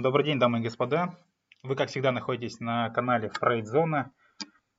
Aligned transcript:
Добрый 0.00 0.24
день, 0.24 0.38
дамы 0.38 0.60
и 0.60 0.62
господа. 0.62 1.18
Вы, 1.64 1.74
как 1.74 1.88
всегда, 1.88 2.12
находитесь 2.12 2.60
на 2.60 2.88
канале 2.90 3.30
Фрейдзона. 3.30 4.12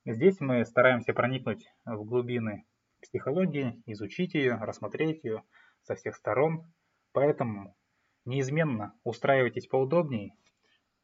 Здесь 0.06 0.40
мы 0.40 0.64
стараемся 0.64 1.14
проникнуть 1.14 1.68
в 1.84 2.06
глубины 2.06 2.66
психологии, 3.01 3.83
изучить 3.85 4.33
ее, 4.33 4.55
рассмотреть 4.55 5.25
ее 5.25 5.43
со 5.82 5.95
всех 5.95 6.16
сторон. 6.16 6.63
Поэтому 7.11 7.75
неизменно 8.23 8.93
устраивайтесь 9.04 9.68
поудобнее. 9.68 10.38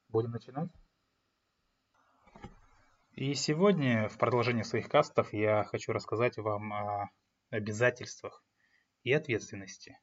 Будем 0.07 0.31
начинать. 0.31 0.69
И 3.15 3.33
сегодня, 3.33 4.07
в 4.07 4.17
продолжении 4.17 4.63
своих 4.63 4.87
кастов, 4.87 5.33
я 5.33 5.65
хочу 5.65 5.91
рассказать 5.91 6.37
вам 6.37 6.71
о 6.71 7.09
обязательствах 7.49 8.41
и 9.03 9.11
ответственности. 9.11 9.99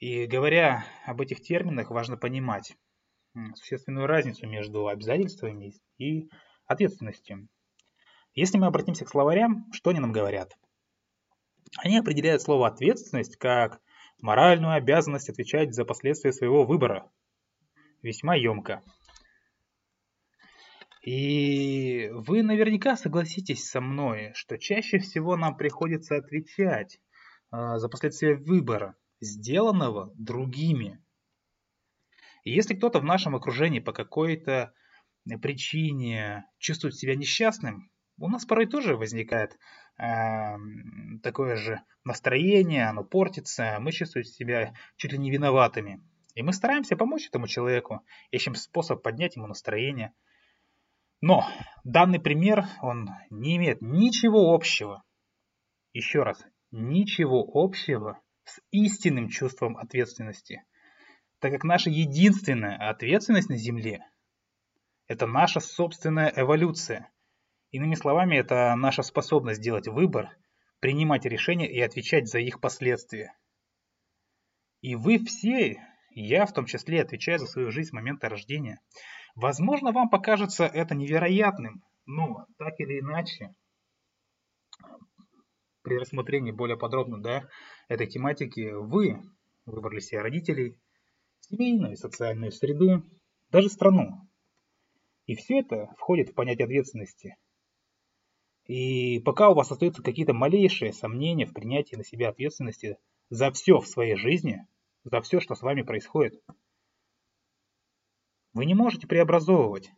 И 0.00 0.26
говоря 0.26 0.86
об 1.04 1.20
этих 1.20 1.42
терминах, 1.42 1.90
важно 1.90 2.16
понимать 2.16 2.74
существенную 3.54 4.06
разницу 4.06 4.46
между 4.46 4.88
обязательствами 4.88 5.74
и 5.98 6.30
ответственностью. 6.66 7.48
Если 8.32 8.56
мы 8.56 8.66
обратимся 8.66 9.04
к 9.04 9.10
словарям, 9.10 9.70
что 9.72 9.90
они 9.90 10.00
нам 10.00 10.12
говорят? 10.12 10.56
Они 11.76 11.98
определяют 11.98 12.40
слово 12.40 12.68
«ответственность» 12.68 13.36
как 13.36 13.80
моральную 14.22 14.72
обязанность 14.72 15.28
отвечать 15.28 15.74
за 15.74 15.84
последствия 15.84 16.32
своего 16.32 16.64
выбора. 16.64 17.10
Весьма 18.00 18.36
емко. 18.36 18.82
И 21.02 22.08
вы 22.12 22.42
наверняка 22.42 22.96
согласитесь 22.96 23.68
со 23.68 23.82
мной, 23.82 24.32
что 24.34 24.56
чаще 24.56 24.98
всего 24.98 25.36
нам 25.36 25.56
приходится 25.58 26.16
отвечать 26.16 27.00
э, 27.52 27.76
за 27.76 27.88
последствия 27.88 28.36
выбора 28.36 28.96
сделанного 29.20 30.12
другими. 30.16 31.02
И 32.44 32.50
если 32.50 32.74
кто-то 32.74 33.00
в 33.00 33.04
нашем 33.04 33.36
окружении 33.36 33.80
по 33.80 33.92
какой-то 33.92 34.72
причине 35.42 36.46
чувствует 36.58 36.94
себя 36.94 37.14
несчастным, 37.14 37.90
у 38.18 38.28
нас 38.28 38.44
порой 38.44 38.66
тоже 38.66 38.96
возникает 38.96 39.58
э, 39.98 40.56
такое 41.22 41.56
же 41.56 41.82
настроение, 42.04 42.86
оно 42.86 43.04
портится, 43.04 43.78
мы 43.80 43.92
чувствуем 43.92 44.24
себя 44.24 44.74
чуть 44.96 45.12
ли 45.12 45.18
не 45.18 45.30
виноватыми. 45.30 46.02
И 46.34 46.42
мы 46.42 46.52
стараемся 46.52 46.96
помочь 46.96 47.26
этому 47.26 47.46
человеку, 47.46 48.04
ищем 48.30 48.54
способ 48.54 49.02
поднять 49.02 49.36
ему 49.36 49.46
настроение. 49.46 50.12
Но 51.20 51.46
данный 51.84 52.20
пример, 52.20 52.64
он 52.80 53.10
не 53.30 53.56
имеет 53.56 53.82
ничего 53.82 54.54
общего, 54.54 55.02
еще 55.92 56.22
раз, 56.22 56.42
ничего 56.70 57.46
общего 57.52 58.20
с 58.50 58.60
истинным 58.70 59.28
чувством 59.28 59.76
ответственности, 59.76 60.64
так 61.38 61.52
как 61.52 61.64
наша 61.64 61.90
единственная 61.90 62.76
ответственность 62.90 63.48
на 63.48 63.56
Земле– 63.56 64.04
это 65.06 65.26
наша 65.26 65.60
собственная 65.60 66.32
эволюция. 66.36 67.10
Иными 67.70 67.94
словами, 67.94 68.36
это 68.36 68.74
наша 68.76 69.02
способность 69.02 69.60
делать 69.60 69.88
выбор, 69.88 70.36
принимать 70.80 71.24
решения 71.24 71.70
и 71.70 71.80
отвечать 71.80 72.28
за 72.28 72.38
их 72.38 72.60
последствия. 72.60 73.36
И 74.80 74.94
вы 74.94 75.18
все, 75.18 75.80
я 76.10 76.46
в 76.46 76.52
том 76.52 76.66
числе, 76.66 77.02
отвечаю 77.02 77.38
за 77.38 77.46
свою 77.46 77.70
жизнь 77.70 77.90
с 77.90 77.92
момента 77.92 78.28
рождения. 78.28 78.80
Возможно, 79.34 79.92
вам 79.92 80.08
покажется 80.10 80.64
это 80.64 80.94
невероятным, 80.94 81.84
но 82.06 82.46
так 82.58 82.74
или 82.78 83.00
иначе, 83.00 83.54
при 85.82 85.98
рассмотрении 85.98 86.52
более 86.52 86.76
подробно 86.76 87.20
да, 87.20 87.48
этой 87.90 88.06
тематики 88.06 88.70
вы 88.70 89.20
выбрали 89.66 89.98
себе 89.98 90.20
родителей, 90.22 90.78
семейную 91.40 91.94
и 91.94 91.96
социальную 91.96 92.52
среду, 92.52 93.04
даже 93.50 93.68
страну. 93.68 94.28
И 95.26 95.34
все 95.34 95.58
это 95.58 95.88
входит 95.98 96.30
в 96.30 96.34
понятие 96.34 96.66
ответственности. 96.66 97.36
И 98.66 99.18
пока 99.20 99.50
у 99.50 99.54
вас 99.54 99.72
остаются 99.72 100.02
какие-то 100.02 100.32
малейшие 100.32 100.92
сомнения 100.92 101.46
в 101.46 101.52
принятии 101.52 101.96
на 101.96 102.04
себя 102.04 102.28
ответственности 102.28 102.96
за 103.28 103.50
все 103.50 103.80
в 103.80 103.88
своей 103.88 104.14
жизни, 104.14 104.64
за 105.02 105.20
все, 105.20 105.40
что 105.40 105.56
с 105.56 105.62
вами 105.62 105.82
происходит, 105.82 106.40
вы 108.52 108.66
не 108.66 108.74
можете 108.74 109.08
преобразовывать, 109.08 109.90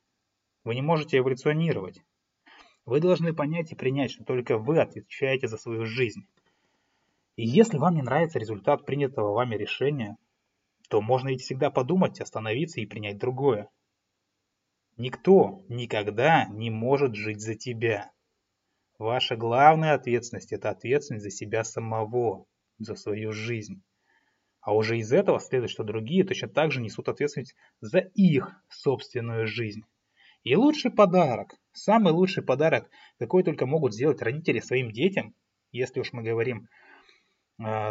вы 0.64 0.74
не 0.74 0.82
можете 0.82 1.18
эволюционировать. 1.18 2.02
Вы 2.86 3.00
должны 3.00 3.34
понять 3.34 3.70
и 3.70 3.76
принять, 3.76 4.12
что 4.12 4.24
только 4.24 4.56
вы 4.56 4.80
отвечаете 4.80 5.46
за 5.46 5.58
свою 5.58 5.84
жизнь. 5.84 6.26
И 7.36 7.46
если 7.46 7.78
вам 7.78 7.94
не 7.94 8.02
нравится 8.02 8.38
результат 8.38 8.84
принятого 8.84 9.32
вами 9.32 9.56
решения, 9.56 10.16
то 10.88 11.00
можно 11.00 11.28
ведь 11.28 11.40
всегда 11.40 11.70
подумать, 11.70 12.20
остановиться 12.20 12.80
и 12.80 12.86
принять 12.86 13.18
другое. 13.18 13.70
Никто 14.98 15.64
никогда 15.68 16.44
не 16.46 16.70
может 16.70 17.14
жить 17.14 17.40
за 17.40 17.54
тебя. 17.54 18.12
Ваша 18.98 19.36
главная 19.36 19.94
ответственность– 19.94 20.52
это 20.52 20.68
ответственность 20.68 21.24
за 21.24 21.30
себя 21.30 21.64
самого, 21.64 22.44
за 22.78 22.94
свою 22.94 23.32
жизнь. 23.32 23.82
А 24.60 24.74
уже 24.74 24.98
из 24.98 25.12
этого 25.12 25.40
следует, 25.40 25.70
что 25.70 25.82
другие 25.82 26.24
точно 26.24 26.48
так 26.48 26.70
же 26.70 26.80
несут 26.80 27.08
ответственность 27.08 27.56
за 27.80 27.98
их 27.98 28.52
собственную 28.68 29.46
жизнь. 29.46 29.82
И 30.44 30.54
лучший 30.54 30.90
подарок, 30.90 31.54
самый 31.72 32.12
лучший 32.12 32.44
подарок, 32.44 32.90
какой 33.18 33.42
только 33.42 33.64
могут 33.64 33.94
сделать 33.94 34.20
родители 34.20 34.60
своим 34.60 34.92
детям, 34.92 35.34
если 35.72 36.00
уж 36.00 36.12
мы 36.12 36.22
говорим, 36.22 36.68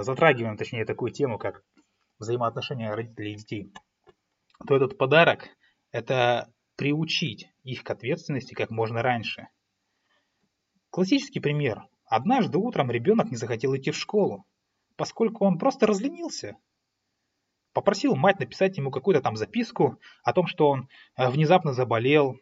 затрагиваем 0.01 0.57
точнее 0.57 0.85
такую 0.85 1.11
тему, 1.11 1.37
как 1.37 1.63
взаимоотношения 2.19 2.93
родителей 2.93 3.33
и 3.33 3.37
детей, 3.37 3.73
то 4.67 4.75
этот 4.75 4.97
подарок– 4.97 5.49
это 5.91 6.53
приучить 6.75 7.49
их 7.63 7.83
к 7.83 7.89
ответственности 7.89 8.53
как 8.53 8.69
можно 8.69 9.01
раньше. 9.01 9.47
Классический 10.89 11.39
пример. 11.39 11.83
Однажды 12.05 12.57
утром 12.57 12.91
ребенок 12.91 13.31
не 13.31 13.37
захотел 13.37 13.75
идти 13.75 13.91
в 13.91 13.97
школу, 13.97 14.45
поскольку 14.97 15.45
он 15.45 15.57
просто 15.57 15.87
разленился. 15.87 16.57
Попросил 17.73 18.15
мать 18.15 18.39
написать 18.39 18.77
ему 18.77 18.91
какую-то 18.91 19.21
там 19.21 19.37
записку 19.37 19.99
о 20.23 20.33
том, 20.33 20.45
что 20.45 20.67
он 20.67 20.89
э, 21.15 21.29
внезапно 21.29 21.71
заболел. 21.71 22.35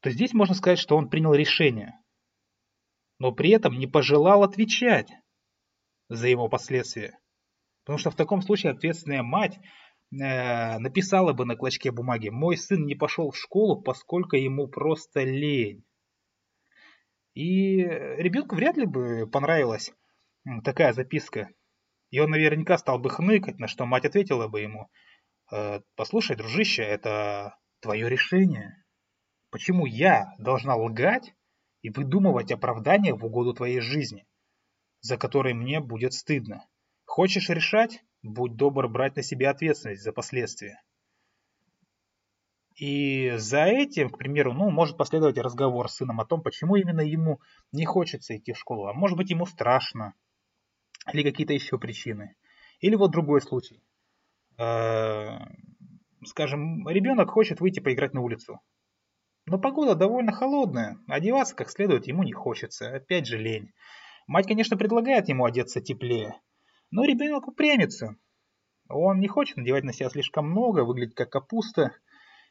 То 0.00 0.10
здесь 0.10 0.32
можно 0.32 0.54
сказать, 0.54 0.78
что 0.78 0.96
он 0.96 1.10
принял 1.10 1.34
решение, 1.34 1.98
но 3.18 3.32
при 3.32 3.50
этом 3.50 3.78
не 3.78 3.86
пожелал 3.86 4.42
отвечать 4.42 5.10
за 6.08 6.28
его 6.28 6.48
последствия. 6.48 7.18
Потому 7.84 7.98
что 7.98 8.10
в 8.10 8.16
таком 8.16 8.42
случае 8.42 8.72
ответственная 8.72 9.22
мать 9.22 9.58
э, 10.12 10.78
написала 10.78 11.32
бы 11.32 11.44
на 11.44 11.56
клочке 11.56 11.90
бумаги 11.92 12.28
«Мой 12.28 12.56
сын 12.56 12.84
не 12.84 12.94
пошел 12.94 13.30
в 13.30 13.36
школу, 13.38 13.80
поскольку 13.80 14.36
ему 14.36 14.68
просто 14.68 15.22
лень». 15.22 15.84
И 17.34 17.76
ребенку 17.76 18.56
вряд 18.56 18.76
ли 18.76 18.86
бы 18.86 19.28
понравилась 19.30 19.92
такая 20.64 20.92
записка. 20.92 21.50
И 22.10 22.18
он 22.18 22.30
наверняка 22.30 22.78
стал 22.78 22.98
бы 22.98 23.10
хныкать, 23.10 23.58
на 23.58 23.68
что 23.68 23.84
мать 23.84 24.04
ответила 24.04 24.48
бы 24.48 24.60
ему, 24.60 24.88
«Э, 25.52 25.80
«Послушай, 25.96 26.36
дружище, 26.36 26.82
это 26.82 27.56
твое 27.80 28.08
решение. 28.08 28.84
Почему 29.50 29.86
я 29.86 30.34
должна 30.38 30.76
лгать 30.76 31.34
и 31.82 31.90
выдумывать 31.90 32.50
оправдания 32.52 33.14
в 33.14 33.24
угоду 33.24 33.54
твоей 33.54 33.80
жизни, 33.80 34.26
за 35.00 35.16
которые 35.16 35.54
мне 35.54 35.80
будет 35.80 36.12
стыдно? 36.12 36.66
Хочешь 37.04 37.48
решать? 37.48 38.02
Будь 38.22 38.56
добр 38.56 38.88
брать 38.88 39.16
на 39.16 39.22
себя 39.22 39.50
ответственность 39.50 40.02
за 40.02 40.12
последствия». 40.12 40.82
И 42.76 43.32
за 43.36 43.64
этим, 43.64 44.10
к 44.10 44.18
примеру, 44.18 44.52
ну, 44.52 44.70
может 44.70 44.98
последовать 44.98 45.38
разговор 45.38 45.88
с 45.88 45.96
сыном 45.96 46.20
о 46.20 46.26
том, 46.26 46.42
почему 46.42 46.76
именно 46.76 47.00
ему 47.00 47.40
не 47.72 47.86
хочется 47.86 48.36
идти 48.36 48.52
в 48.52 48.58
школу. 48.58 48.86
А 48.86 48.92
может 48.92 49.16
быть, 49.16 49.30
ему 49.30 49.46
страшно, 49.46 50.12
или 51.12 51.22
какие-то 51.22 51.54
еще 51.54 51.78
причины. 51.78 52.36
Или 52.80 52.94
вот 52.96 53.12
другой 53.12 53.40
случай. 53.40 53.82
Э, 54.58 55.38
скажем, 56.24 56.86
ребенок 56.88 57.30
хочет 57.30 57.60
выйти 57.60 57.80
поиграть 57.80 58.12
на 58.12 58.20
улицу. 58.20 58.60
Но 59.46 59.58
погода 59.58 59.94
довольно 59.94 60.32
холодная, 60.32 60.98
одеваться 61.08 61.54
как 61.54 61.70
следует 61.70 62.06
ему 62.06 62.24
не 62.24 62.32
хочется, 62.32 62.94
опять 62.94 63.26
же 63.26 63.38
лень. 63.38 63.72
Мать, 64.26 64.46
конечно, 64.46 64.76
предлагает 64.76 65.28
ему 65.28 65.44
одеться 65.44 65.80
теплее, 65.80 66.40
но 66.90 67.04
ребенок 67.04 67.46
упрямится. 67.46 68.16
Он 68.88 69.20
не 69.20 69.28
хочет 69.28 69.56
надевать 69.56 69.84
на 69.84 69.92
себя 69.92 70.10
слишком 70.10 70.50
много, 70.50 70.84
выглядит 70.84 71.14
как 71.14 71.30
капуста. 71.30 71.92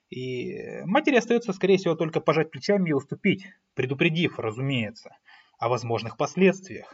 И 0.09 0.81
матери 0.85 1.15
остается, 1.15 1.53
скорее 1.53 1.77
всего, 1.77 1.95
только 1.95 2.21
пожать 2.21 2.51
плечами 2.51 2.89
и 2.89 2.93
уступить, 2.93 3.45
предупредив, 3.73 4.39
разумеется, 4.39 5.17
о 5.57 5.69
возможных 5.69 6.17
последствиях. 6.17 6.93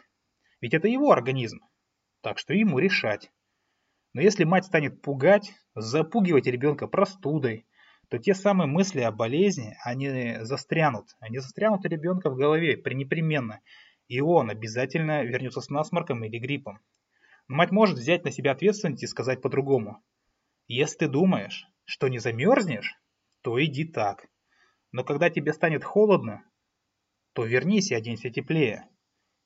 Ведь 0.61 0.73
это 0.73 0.87
его 0.87 1.11
организм, 1.11 1.59
так 2.21 2.37
что 2.37 2.53
ему 2.53 2.79
решать. 2.79 3.31
Но 4.13 4.21
если 4.21 4.43
мать 4.43 4.65
станет 4.65 5.01
пугать, 5.01 5.53
запугивать 5.75 6.45
ребенка 6.45 6.87
простудой, 6.87 7.65
то 8.09 8.19
те 8.19 8.33
самые 8.33 8.67
мысли 8.67 9.01
о 9.01 9.11
болезни, 9.11 9.77
они 9.83 10.37
застрянут. 10.41 11.15
Они 11.19 11.39
застрянут 11.39 11.85
у 11.85 11.87
ребенка 11.87 12.29
в 12.29 12.35
голове 12.35 12.77
пренепременно. 12.77 13.61
И 14.11 14.19
он 14.19 14.49
обязательно 14.49 15.23
вернется 15.23 15.61
с 15.61 15.69
насморком 15.69 16.25
или 16.25 16.37
гриппом. 16.37 16.81
Но 17.47 17.55
мать 17.55 17.71
может 17.71 17.97
взять 17.97 18.25
на 18.25 18.31
себя 18.31 18.51
ответственность 18.51 19.03
и 19.03 19.07
сказать 19.07 19.41
по-другому. 19.41 20.03
Если 20.67 20.97
ты 20.97 21.07
думаешь, 21.07 21.65
что 21.85 22.09
не 22.09 22.19
замерзнешь, 22.19 22.99
то 23.41 23.63
иди 23.63 23.85
так. 23.85 24.27
Но 24.91 25.05
когда 25.05 25.29
тебе 25.29 25.53
станет 25.53 25.85
холодно, 25.85 26.43
то 27.31 27.45
вернись 27.45 27.91
и 27.91 27.95
оденься 27.95 28.29
теплее. 28.29 28.89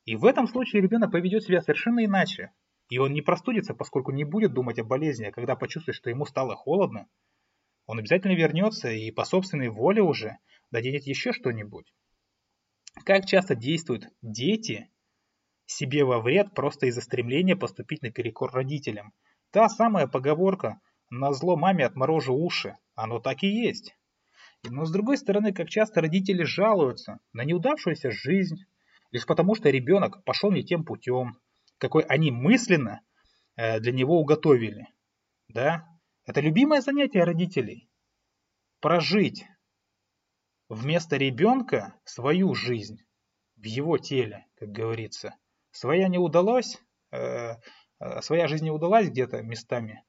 И 0.04 0.16
в 0.16 0.26
этом 0.26 0.48
случае 0.48 0.82
ребенок 0.82 1.12
поведет 1.12 1.44
себя 1.44 1.62
совершенно 1.62 2.04
иначе. 2.04 2.52
И 2.90 2.98
он 2.98 3.14
не 3.14 3.22
простудится, 3.22 3.76
поскольку 3.76 4.12
не 4.14 4.24
будет 4.24 4.54
думать 4.54 4.80
о 4.80 4.84
болезни, 4.84 5.26
а 5.26 5.32
когда 5.32 5.56
почувствует, 5.56 5.96
что 5.96 6.10
ему 6.10 6.26
стало 6.26 6.56
холодно, 6.56 7.08
он 7.86 8.00
обязательно 8.00 8.34
вернется 8.34 8.90
и 8.90 9.12
по 9.12 9.26
собственной 9.26 9.70
воле 9.70 10.02
уже 10.02 10.40
наденет 10.72 11.04
еще 11.04 11.34
что-нибудь. 11.34 11.94
Как 13.04 13.26
часто 13.26 13.56
действуют 13.56 14.08
дети 14.22 14.90
себе 15.66 16.04
во 16.06 16.22
вред 16.22 16.54
просто 16.54 16.88
из-за 16.88 17.02
стремления 17.02 17.56
поступить 17.56 18.02
наперекор 18.02 18.52
родителям. 18.52 19.14
Та 19.52 19.70
самая 19.70 20.08
поговорка 20.08 20.80
«на 21.10 21.34
зло 21.34 21.56
маме 21.56 21.86
отморожу 21.86 22.34
уши», 22.34 22.78
оно 22.96 23.20
так 23.20 23.44
и 23.44 23.48
есть. 23.48 23.96
Но 24.64 24.86
с 24.86 24.92
другой 24.92 25.18
стороны, 25.18 25.54
как 25.54 25.70
часто 25.70 26.02
родители 26.02 26.44
жалуются 26.44 27.20
на 27.34 27.44
неудавшуюся 27.44 28.12
жизнь, 28.12 28.58
лишь 29.12 29.26
потому 29.26 29.56
что 29.56 29.70
ребенок 29.70 30.24
пошел 30.24 30.52
не 30.52 30.64
тем 30.64 30.84
путем, 30.84 31.38
какой 31.78 32.04
они 32.04 32.32
мысленно 32.32 33.02
э, 33.56 33.80
для 33.80 33.92
него 33.92 34.20
уготовили. 34.20 34.88
Да? 35.48 35.88
Это 36.26 36.42
любимое 36.42 36.82
занятие 36.82 37.24
родителей. 37.24 37.90
Прожить 38.80 39.46
вместо 40.70 41.18
ребенка 41.18 42.00
свою 42.04 42.54
жизнь 42.56 43.00
в 43.58 43.66
его 43.66 43.98
теле, 43.98 44.48
как 44.56 44.70
говорится. 44.70 45.36
Своя 45.72 46.08
не 46.08 46.18
удалась, 46.18 46.82
э, 47.12 47.56
э, 48.00 48.22
своя 48.22 48.48
жизнь 48.48 48.66
не 48.66 48.72
удалась 48.72 49.10
где-то 49.10 49.42
местами. 49.42 50.04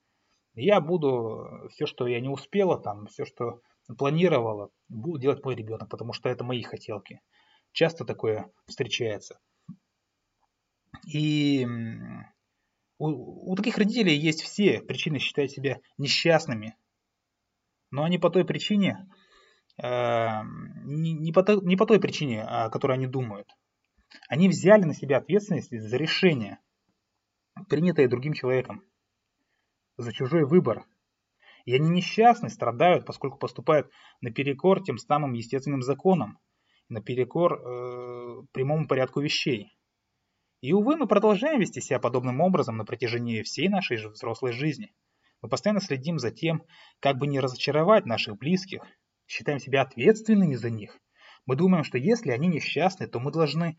Я 0.55 0.81
буду 0.81 1.69
все, 1.70 1.87
что 1.87 2.06
я 2.06 2.20
не 2.20 2.29
успела, 2.29 2.79
там, 2.79 3.06
все, 3.06 3.25
что 3.25 3.61
планировала, 3.99 4.70
буду 4.88 5.19
делать 5.19 5.44
мой 5.44 5.55
ребенок, 5.55 5.91
потому 5.91 6.12
что 6.12 6.29
это 6.29 6.44
мои 6.44 6.62
хотелки. 6.62 7.20
Часто 7.73 8.05
такое 8.05 8.50
встречается. 8.67 9.38
И 11.06 11.67
у, 12.99 13.53
у 13.53 13.55
таких 13.56 13.76
родителей 13.76 14.17
есть 14.17 14.43
все 14.43 14.81
причины 14.81 15.19
считать 15.19 15.50
себя 15.50 15.81
несчастными. 15.99 16.76
Но 17.91 18.05
они 18.05 18.19
по 18.19 18.31
той 18.31 18.44
причине, 18.44 19.06
э, 19.06 19.25
не, 19.78 21.12
не, 21.12 21.32
по 21.32 21.44
не 21.62 21.76
по 21.76 21.87
той 21.87 22.00
причине, 22.00 22.43
о 22.44 22.70
которой 22.70 22.94
они 22.94 23.06
думают. 23.06 23.49
Они 24.28 24.49
взяли 24.49 24.84
на 24.84 24.94
себя 24.94 25.19
ответственность 25.19 25.70
за 25.70 25.96
решение, 25.96 26.58
принятое 27.69 28.08
другим 28.08 28.32
человеком, 28.32 28.82
за 29.96 30.12
чужой 30.12 30.44
выбор. 30.44 30.87
И 31.64 31.75
они 31.75 31.88
несчастны, 31.88 32.49
страдают, 32.49 33.06
поскольку 33.06 33.38
поступают 33.38 33.90
наперекор 34.20 34.82
тем 34.82 34.99
самым 34.99 35.32
естественным 35.32 35.82
законам, 35.82 36.38
наперекор 36.88 37.55
э, 37.55 38.43
прямому 38.52 38.87
порядку 38.87 39.20
вещей. 39.20 39.76
И, 40.61 40.72
увы, 40.72 40.96
мы 40.96 41.08
продолжаем 41.08 41.61
вести 41.61 41.81
себя 41.81 41.99
подобным 41.99 42.40
образом 42.40 42.76
на 42.76 42.84
протяжении 42.84 43.43
всей 43.43 43.69
нашей 43.69 43.96
взрослой 43.96 44.52
жизни. 44.52 44.94
Мы 45.43 45.49
постоянно 45.49 45.81
следим 45.81 46.19
за 46.19 46.31
тем, 46.31 46.62
как 47.00 47.19
бы 47.19 47.26
не 47.26 47.40
разочаровать 47.40 48.06
наших 48.06 48.38
близких, 48.38 48.82
считаем 49.26 49.58
себя 49.58 49.82
ответственными 49.82 50.55
за 50.55 50.70
них. 50.70 50.99
Мы 51.46 51.56
думаем, 51.56 51.84
что 51.84 51.99
если 51.99 52.31
они 52.31 52.49
несчастны, 52.49 53.06
то 53.06 53.20
мы 53.20 53.31
должны 53.31 53.78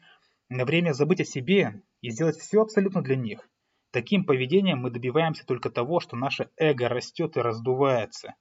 на 0.50 0.66
время 0.66 0.94
забыть 0.94 1.22
о 1.22 1.26
себе 1.26 1.82
и 2.02 2.10
сделать 2.10 2.38
все 2.38 2.62
абсолютно 2.62 3.02
для 3.02 3.16
них. 3.16 3.48
Таким 3.92 4.26
поведением 4.26 4.80
мы 4.80 4.92
добиваемся 4.92 5.46
только 5.46 5.70
того, 5.70 6.00
что 6.00 6.16
наше 6.16 6.50
эго 6.58 6.90
растет 6.90 7.38
и 7.38 7.42
раздувается. 7.42 8.36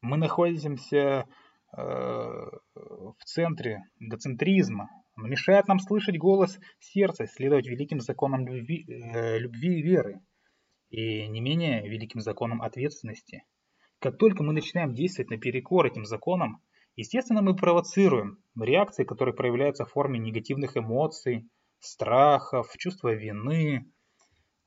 Мы 0.00 0.18
находимся 0.18 0.98
э, 0.98 1.26
в 1.74 3.16
центре 3.24 3.84
эгоцентризма. 3.98 4.90
Он 5.16 5.30
мешает 5.30 5.66
нам 5.68 5.78
слышать 5.78 6.18
голос 6.18 6.58
сердца, 6.78 7.26
следовать 7.26 7.66
великим 7.66 8.00
законам 8.00 8.46
любви, 8.46 8.84
э, 8.86 9.38
любви 9.38 9.78
и 9.78 9.82
веры, 9.82 10.20
и 10.90 11.26
не 11.28 11.40
менее 11.40 11.88
великим 11.88 12.20
законам 12.20 12.60
ответственности. 12.60 13.44
Как 14.04 14.18
только 14.18 14.42
мы 14.42 14.52
начинаем 14.52 14.92
действовать 14.92 15.30
наперекор 15.30 15.86
этим 15.86 16.04
законам, 16.04 16.60
Естественно, 16.96 17.42
мы 17.42 17.56
провоцируем 17.56 18.38
реакции, 18.58 19.04
которые 19.04 19.34
проявляются 19.34 19.84
в 19.84 19.90
форме 19.90 20.18
негативных 20.18 20.76
эмоций, 20.76 21.48
страхов, 21.80 22.72
чувства 22.78 23.12
вины, 23.14 23.78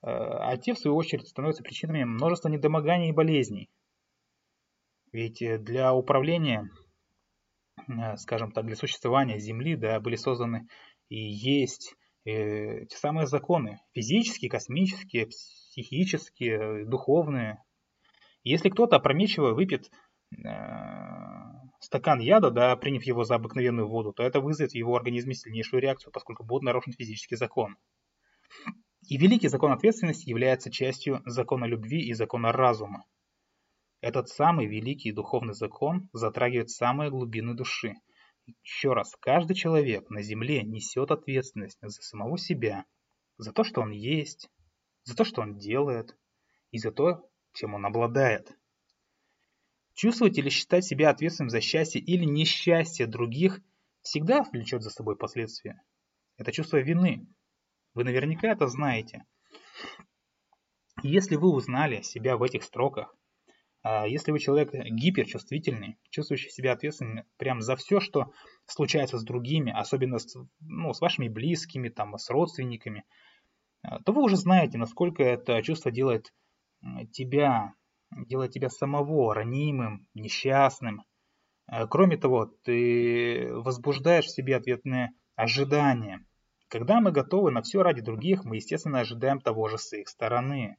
э, 0.01 0.07
а 0.07 0.57
те, 0.57 0.73
в 0.73 0.79
свою 0.79 0.97
очередь, 0.97 1.27
становятся 1.27 1.63
причинами 1.63 2.03
множества 2.03 2.49
недомоганий 2.49 3.09
и 3.09 3.13
болезней. 3.13 3.69
Ведь 5.13 5.41
э, 5.41 5.57
для 5.57 5.93
управления, 5.93 6.69
э, 7.87 8.17
скажем 8.17 8.51
так, 8.51 8.65
для 8.65 8.75
существования 8.75 9.39
Земли 9.39 9.77
да, 9.77 9.99
были 9.99 10.15
созданы 10.15 10.67
и 11.09 11.15
есть 11.15 11.95
те 12.25 12.85
самые 12.89 13.25
законы, 13.25 13.79
физические, 13.93 14.51
космические, 14.51 15.27
психические, 15.27 16.83
духовные. 16.85 17.63
Если 18.47 18.69
кто-то 18.69 18.95
опрометчиво 18.95 19.53
выпьет 19.53 19.91
стакан 21.81 22.19
яда, 22.19 22.49
да, 22.49 22.75
приняв 22.77 23.03
его 23.03 23.25
за 23.25 23.35
обыкновенную 23.35 23.89
воду, 23.89 24.13
то 24.13 24.23
это 24.23 24.39
вызовет 24.39 24.71
в 24.71 24.75
его 24.75 24.95
организме 24.95 25.33
сильнейшую 25.33 25.81
реакцию, 25.81 26.13
поскольку 26.13 26.45
будет 26.45 26.63
нарушен 26.63 26.93
физический 26.93 27.35
закон. 27.35 27.75
И 29.09 29.17
великий 29.17 29.49
закон 29.49 29.73
ответственности 29.73 30.29
является 30.29 30.71
частью 30.71 31.21
закона 31.25 31.65
любви 31.65 32.07
и 32.07 32.13
закона 32.13 32.53
разума. 32.53 33.03
Этот 33.99 34.29
самый 34.29 34.65
великий 34.65 35.11
духовный 35.11 35.53
закон 35.53 36.09
затрагивает 36.13 36.69
самые 36.69 37.09
глубины 37.09 37.53
души. 37.53 37.95
Еще 38.63 38.93
раз, 38.93 39.13
каждый 39.19 39.55
человек 39.55 40.09
на 40.09 40.21
земле 40.21 40.63
несет 40.63 41.11
ответственность 41.11 41.79
за 41.81 42.01
самого 42.01 42.37
себя, 42.37 42.85
за 43.37 43.51
то, 43.51 43.65
что 43.65 43.81
он 43.81 43.91
есть, 43.91 44.49
за 45.03 45.17
то, 45.17 45.25
что 45.25 45.41
он 45.41 45.57
делает, 45.57 46.17
и 46.71 46.77
за 46.77 46.91
то, 46.91 47.29
чем 47.57 47.73
он 47.73 47.85
обладает. 47.85 48.55
Чувствовать 49.95 50.37
или 50.37 50.49
считать 50.49 50.85
себя 50.85 51.09
ответственным 51.09 51.49
за 51.49 51.59
счастье 51.59 51.99
или 51.99 52.23
несчастье 52.23 53.07
других 53.07 53.59
всегда 54.03 54.43
влечет 54.43 54.83
за 54.83 54.91
собой 54.91 55.17
последствия. 55.17 55.81
Это 56.37 56.51
чувство 56.51 56.77
вины. 56.77 57.27
Вы 57.95 58.03
наверняка 58.03 58.49
это 58.49 58.67
знаете. 58.67 59.25
Если 61.01 61.35
вы 61.35 61.51
узнали 61.51 62.03
себя 62.03 62.37
в 62.37 62.43
этих 62.43 62.63
строках, 62.63 63.15
а 63.81 64.07
если 64.07 64.31
вы 64.31 64.39
человек 64.39 64.71
гиперчувствительный, 64.73 65.97
чувствующий 66.09 66.51
себя 66.51 66.73
ответственным 66.73 67.25
прям 67.37 67.61
за 67.61 67.75
все, 67.75 67.99
что 67.99 68.31
случается 68.65 69.17
с 69.17 69.23
другими, 69.23 69.71
особенно 69.71 70.19
с, 70.19 70.35
ну, 70.59 70.93
с 70.93 71.01
вашими 71.01 71.27
близкими, 71.27 71.89
там, 71.89 72.17
с 72.17 72.29
родственниками, 72.29 73.03
а, 73.81 73.99
то 74.03 74.11
вы 74.11 74.23
уже 74.23 74.35
знаете, 74.35 74.77
насколько 74.77 75.23
это 75.23 75.61
чувство 75.63 75.91
делает 75.91 76.33
тебя 77.11 77.73
делает 78.11 78.51
тебя 78.51 78.69
самого 78.69 79.33
ранимым, 79.33 80.07
несчастным. 80.13 81.03
Э, 81.67 81.87
кроме 81.87 82.17
того, 82.17 82.45
ты 82.63 83.49
возбуждаешь 83.51 84.25
в 84.25 84.33
себе 84.33 84.55
ответные 84.55 85.11
ожидания. 85.35 86.25
Когда 86.69 86.99
мы 86.99 87.11
готовы 87.11 87.51
на 87.51 87.61
все 87.61 87.81
ради 87.81 88.01
других, 88.01 88.43
мы, 88.43 88.57
естественно, 88.57 88.99
ожидаем 88.99 89.39
того 89.39 89.67
же 89.69 89.77
с 89.77 89.93
их 89.93 90.09
стороны. 90.09 90.77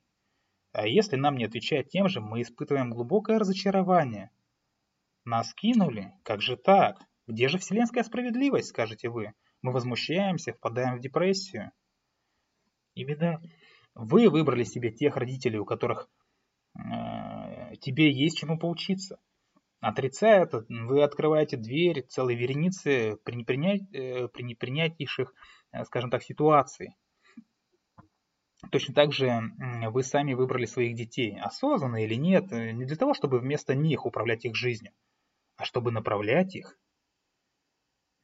А 0.73 0.87
если 0.87 1.17
нам 1.17 1.37
не 1.37 1.45
отвечает 1.45 1.89
тем 1.89 2.09
же, 2.09 2.21
мы 2.21 2.43
испытываем 2.43 2.91
глубокое 2.91 3.39
разочарование. 3.39 4.31
Нас 5.25 5.53
кинули? 5.55 6.13
Как 6.25 6.43
же 6.43 6.57
так? 6.57 6.99
Где 7.27 7.49
же 7.49 7.59
вселенская 7.59 8.05
справедливость, 8.05 8.69
скажете 8.69 9.09
вы? 9.09 9.33
Мы 9.63 9.73
возмущаемся, 9.73 10.53
впадаем 10.53 10.97
в 10.97 11.01
депрессию. 11.01 11.73
Именно 12.95 13.41
вы 13.99 14.31
выбрали 14.31 14.65
себе 14.65 14.91
тех 14.91 15.17
родителей, 15.17 15.59
у 15.59 15.67
которых 15.67 16.09
Э, 16.79 17.77
тебе 17.81 18.11
есть 18.11 18.39
чему 18.39 18.59
поучиться. 18.59 19.19
Отрицая 19.81 20.43
это, 20.43 20.65
вы 20.69 21.03
открываете 21.03 21.57
дверь 21.57 22.03
целой 22.03 22.35
вереницы 22.35 23.13
э, 23.13 23.17
при 23.17 24.43
непринятейших, 24.43 25.35
э, 25.73 25.85
скажем 25.85 26.11
так, 26.11 26.23
ситуаций. 26.23 26.95
Точно 28.73 28.93
так 28.93 29.13
же 29.13 29.41
вы 29.93 30.03
сами 30.03 30.35
выбрали 30.35 30.65
своих 30.65 30.97
детей, 30.97 31.39
осознанно 31.39 32.03
или 32.03 32.15
нет, 32.15 32.51
не 32.51 32.85
для 32.87 32.97
того, 32.97 33.15
чтобы 33.15 33.39
вместо 33.39 33.77
них 33.77 34.05
управлять 34.05 34.45
их 34.45 34.57
жизнью, 34.57 34.93
а 35.57 35.65
чтобы 35.65 35.93
направлять 35.93 36.57
их, 36.57 36.77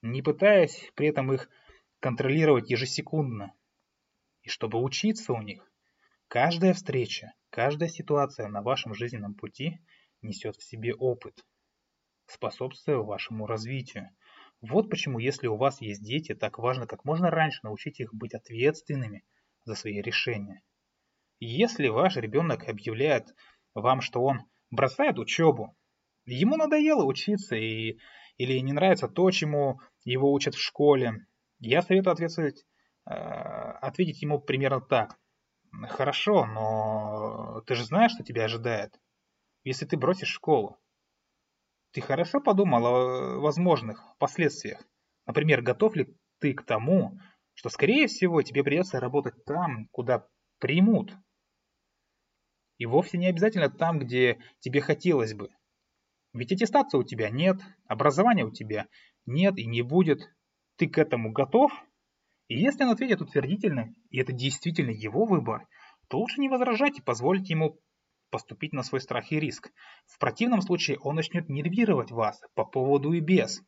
не 0.03 0.23
пытаясь 0.23 0.91
при 0.97 1.07
этом 1.07 1.33
их 1.33 1.49
контролировать 2.01 2.69
ежесекундно, 2.69 3.55
и 4.45 4.49
чтобы 4.49 4.81
учиться 4.81 5.33
у 5.33 5.43
них. 5.43 5.69
Каждая 6.29 6.73
встреча, 6.73 7.33
каждая 7.51 7.89
ситуация 7.89 8.49
на 8.49 8.63
вашем 8.63 8.95
жизненном 8.95 9.35
пути 9.35 9.81
несет 10.23 10.57
в 10.57 10.63
себе 10.63 10.95
опыт, 10.95 11.45
способствуя 12.27 12.99
вашему 12.99 13.47
развитию. 13.47 14.11
Вот 14.61 14.89
почему, 14.89 15.19
если 15.19 15.49
у 15.49 15.57
вас 15.57 15.81
есть 15.81 16.03
дети, 16.03 16.35
так 16.35 16.59
важно 16.59 16.87
как 16.87 17.05
можно 17.05 17.31
раньше 17.31 17.61
научить 17.63 18.01
их 18.01 18.15
быть 18.15 18.35
ответственными 18.35 19.25
за 19.65 19.75
свои 19.75 20.01
решения. 20.01 20.63
Если 21.41 21.89
ваш 21.89 22.17
ребенок 22.17 22.69
объявляет 22.69 23.35
вам, 23.75 24.01
что 24.01 24.23
он 24.23 24.43
бросает 24.71 25.19
учебу. 25.19 25.77
Ему 26.27 26.57
надоело 26.57 27.05
учиться 27.05 27.57
и, 27.57 27.99
или 28.37 28.59
не 28.59 28.73
нравится 28.73 29.09
то, 29.09 29.31
чему 29.31 29.81
его 30.05 30.33
учат 30.33 30.55
в 30.55 30.63
школе. 30.63 31.27
Я 31.59 31.83
советую 31.83 32.17
э, 32.17 32.53
ответить 33.05 34.23
ему 34.23 34.41
примерно 34.41 34.81
так. 34.81 35.19
Хорошо, 35.89 36.47
но 36.47 37.63
ты 37.67 37.75
же 37.75 37.85
знаешь, 37.85 38.13
что 38.13 38.23
тебя 38.23 38.45
ожидает, 38.45 38.99
если 39.65 39.87
ты 39.87 39.97
бросишь 39.97 40.29
школу. 40.29 40.79
Ты 41.93 42.01
хорошо 42.01 42.41
подумал 42.41 42.87
о 42.87 43.41
возможных 43.41 44.17
последствиях? 44.19 44.81
Например, 45.27 45.63
готов 45.63 45.97
ли 45.97 46.17
ты 46.41 46.53
к 46.55 46.65
тому, 46.65 47.19
что, 47.55 47.69
скорее 47.69 48.09
всего, 48.09 48.43
тебе 48.43 48.65
придется 48.65 49.01
работать 49.01 49.45
там, 49.45 49.89
куда 49.93 50.27
примут? 50.59 51.15
И 52.79 52.87
вовсе 52.87 53.19
не 53.19 53.29
обязательно 53.29 53.71
там, 53.71 54.01
где 54.01 54.41
тебе 54.59 54.81
хотелось 54.81 55.35
бы. 55.35 55.51
Ведь 56.33 56.51
аттестации 56.51 56.99
у 56.99 57.05
тебя 57.05 57.31
нет, 57.31 57.61
образования 57.87 58.45
у 58.45 58.51
тебя 58.51 58.89
нет 59.25 59.57
и 59.57 59.67
не 59.67 59.83
будет. 59.83 60.21
Ты 60.77 60.89
к 60.89 60.99
этому 60.99 61.31
готов? 61.31 61.73
И 62.49 62.59
если 62.59 62.85
он 62.85 62.91
ответит 62.91 63.23
утвердительно, 63.23 63.95
и 64.11 64.19
это 64.19 64.33
действительно 64.33 64.91
его 64.91 65.25
выбор, 65.25 65.67
то 66.09 66.19
лучше 66.19 66.41
не 66.41 66.49
возражать 66.49 66.99
и 66.99 67.03
позволить 67.03 67.49
ему 67.49 67.81
поступить 68.31 68.73
на 68.73 68.83
свой 68.83 69.01
страх 69.01 69.31
и 69.31 69.39
риск. 69.39 69.71
В 70.07 70.19
противном 70.19 70.61
случае 70.61 70.99
он 70.99 71.15
начнет 71.15 71.49
нервировать 71.49 72.11
вас 72.11 72.41
по 72.55 72.65
поводу 72.65 73.13
и 73.13 73.21
без. 73.21 73.63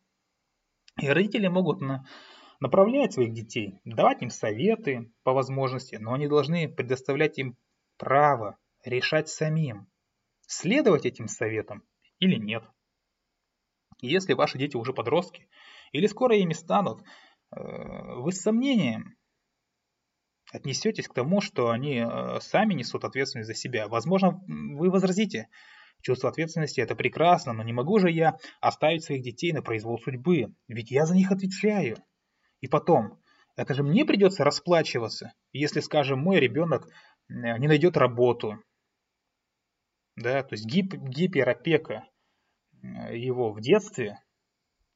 И 1.01 1.09
родители 1.09 1.47
могут 1.47 1.81
на, 1.81 2.05
направлять 2.61 3.13
своих 3.13 3.33
детей, 3.33 3.81
давать 3.85 4.23
им 4.23 4.31
советы 4.31 5.13
по 5.23 5.33
возможности, 5.33 5.97
но 5.97 6.15
они 6.15 6.27
должны 6.27 6.69
предоставлять 6.69 7.39
им 7.39 7.57
право 7.97 8.59
решать 8.85 9.29
самим, 9.29 9.87
следовать 10.47 11.07
этим 11.07 11.29
советам 11.29 11.83
или 12.19 12.37
нет. 12.37 12.65
Если 14.01 14.35
ваши 14.35 14.59
дети 14.59 14.77
уже 14.77 14.93
подростки 14.93 15.49
или 15.93 16.07
скоро 16.07 16.37
ими 16.37 16.53
станут, 16.53 17.03
вы 17.57 18.33
с 18.33 18.41
сомнением 18.41 19.17
отнесетесь 20.53 21.09
к 21.09 21.15
тому, 21.15 21.41
что 21.41 21.71
они 21.71 21.99
э, 21.99 22.41
сами 22.41 22.75
несут 22.75 23.05
ответственность 23.05 23.49
за 23.49 23.55
себя. 23.55 23.89
Возможно, 23.89 24.41
вы 24.47 24.91
возразите, 24.91 25.49
чувство 26.03 26.31
ответственности 26.31 26.81
это 26.81 26.95
прекрасно, 26.95 27.53
но 27.53 27.63
не 27.63 27.73
могу 27.73 27.99
же 27.99 28.11
я 28.11 28.37
оставить 28.61 29.05
своих 29.05 29.23
детей 29.23 29.53
на 29.53 29.63
произвол 29.63 29.99
судьбы, 29.99 30.55
ведь 30.69 30.91
я 30.91 31.07
за 31.07 31.15
них 31.15 31.33
отвечаю. 31.33 31.97
И 32.61 32.69
потом, 32.69 33.21
это 33.57 33.75
же 33.75 33.83
мне 33.83 34.05
придется 34.05 34.45
расплачиваться, 34.45 35.33
если, 35.53 35.81
скажем, 35.81 36.21
мой 36.21 36.39
ребенок 36.39 36.87
э, 36.87 37.59
не 37.59 37.69
найдет 37.69 37.97
работу. 37.97 38.59
Да, 40.17 40.43
то 40.43 40.55
есть 40.55 40.65
гип, 40.65 40.95
гиперопека 40.95 42.05
э, 42.83 43.17
его 43.17 43.53
в 43.53 43.61
детстве, 43.61 44.19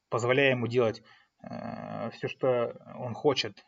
позволяя 0.09 0.51
ему 0.51 0.67
делать 0.67 1.01
э, 1.01 1.03
все, 1.43 2.29
что 2.29 2.75
он 2.97 3.15
хочет, 3.15 3.65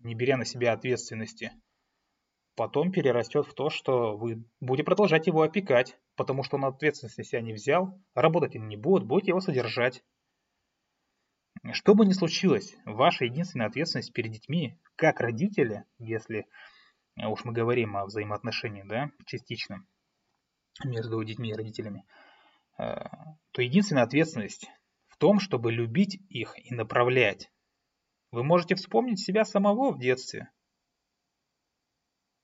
не 0.00 0.14
беря 0.14 0.36
на 0.36 0.44
себя 0.44 0.72
ответственности, 0.72 1.52
потом 2.54 2.92
перерастет 2.92 3.46
в 3.46 3.54
то, 3.54 3.70
что 3.70 4.16
вы 4.16 4.44
будете 4.60 4.84
продолжать 4.84 5.26
его 5.26 5.42
опекать, 5.42 5.98
потому 6.16 6.42
что 6.42 6.56
он 6.56 6.64
ответственность 6.64 7.18
на 7.18 7.24
себя 7.24 7.40
не 7.40 7.52
взял, 7.52 7.98
работать 8.14 8.56
он 8.56 8.68
не 8.68 8.76
будет, 8.76 9.04
будете 9.04 9.30
его 9.30 9.40
содержать. 9.40 10.02
Что 11.72 11.94
бы 11.94 12.04
ни 12.04 12.12
случилось, 12.12 12.74
ваша 12.84 13.24
единственная 13.24 13.68
ответственность 13.68 14.12
перед 14.12 14.32
детьми, 14.32 14.78
как 14.96 15.20
родители, 15.20 15.84
если 15.98 16.46
уж 17.16 17.44
мы 17.44 17.52
говорим 17.52 17.96
о 17.96 18.06
взаимоотношении, 18.06 18.82
да, 18.82 19.10
частично, 19.26 19.86
между 20.84 21.22
детьми 21.22 21.50
и 21.50 21.54
родителями, 21.54 22.04
э, 22.78 23.04
то 23.52 23.62
единственная 23.62 24.04
ответственность 24.04 24.66
том, 25.22 25.38
чтобы 25.38 25.70
любить 25.70 26.20
их 26.30 26.56
и 26.58 26.74
направлять. 26.74 27.48
Вы 28.32 28.42
можете 28.42 28.74
вспомнить 28.74 29.20
себя 29.20 29.44
самого 29.44 29.92
в 29.92 30.00
детстве. 30.00 30.50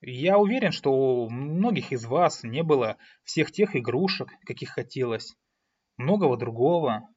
Я 0.01 0.39
уверен, 0.39 0.71
что 0.71 0.93
у 0.93 1.29
многих 1.29 1.91
из 1.91 2.05
вас 2.05 2.45
не 2.45 2.63
было 2.63 2.97
всех 3.25 3.51
тех 3.51 3.75
игрушек, 3.75 4.29
каких 4.47 4.69
хотелось, 4.69 5.35
многого 5.97 6.37
другого. 6.37 7.13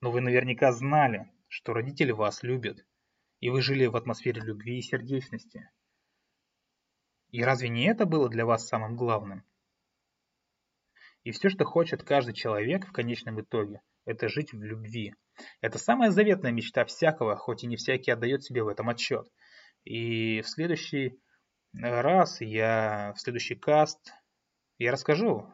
Но 0.00 0.10
вы 0.10 0.20
наверняка 0.20 0.72
знали, 0.72 1.30
что 1.46 1.74
родители 1.74 2.10
вас 2.10 2.42
любят, 2.42 2.84
и 3.38 3.50
вы 3.50 3.62
жили 3.62 3.86
в 3.86 3.94
атмосфере 3.94 4.42
любви 4.42 4.78
и 4.78 4.82
сердечности. 4.82 5.70
И 7.30 7.40
разве 7.44 7.68
не 7.68 7.84
это 7.84 8.04
было 8.04 8.28
для 8.28 8.44
вас 8.44 8.66
самым 8.66 8.96
главным? 8.96 9.44
И 11.22 11.30
все, 11.30 11.50
что 11.50 11.64
хочет 11.64 12.02
каждый 12.02 12.34
человек 12.34 12.88
в 12.88 12.90
конечном 12.90 13.40
итоге, 13.40 13.80
это 14.04 14.28
жить 14.28 14.52
в 14.52 14.62
любви. 14.62 15.14
Это 15.60 15.78
самая 15.78 16.10
заветная 16.10 16.52
мечта 16.52 16.84
всякого, 16.84 17.36
хоть 17.36 17.64
и 17.64 17.66
не 17.66 17.76
всякий 17.76 18.10
отдает 18.10 18.44
себе 18.44 18.62
в 18.62 18.68
этом 18.68 18.88
отчет. 18.88 19.26
И 19.84 20.40
в 20.42 20.48
следующий 20.48 21.18
раз 21.72 22.40
я, 22.40 23.12
в 23.16 23.20
следующий 23.20 23.54
каст, 23.54 24.12
я 24.78 24.92
расскажу, 24.92 25.52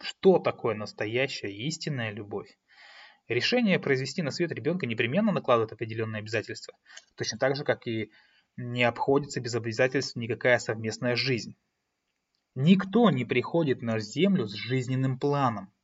что 0.00 0.38
такое 0.38 0.74
настоящая 0.74 1.52
истинная 1.52 2.12
любовь. 2.12 2.56
Решение 3.28 3.80
произвести 3.80 4.22
на 4.22 4.30
свет 4.30 4.52
ребенка 4.52 4.86
непременно 4.86 5.32
накладывает 5.32 5.72
определенные 5.72 6.20
обязательства, 6.20 6.74
точно 7.16 7.38
так 7.38 7.56
же, 7.56 7.64
как 7.64 7.86
и 7.86 8.12
не 8.56 8.84
обходится 8.84 9.40
без 9.40 9.54
обязательств 9.54 10.16
никакая 10.16 10.58
совместная 10.58 11.16
жизнь. 11.16 11.56
Никто 12.54 13.10
не 13.10 13.24
приходит 13.24 13.82
на 13.82 13.98
Землю 13.98 14.46
с 14.46 14.52
жизненным 14.52 15.18
планом, 15.18 15.74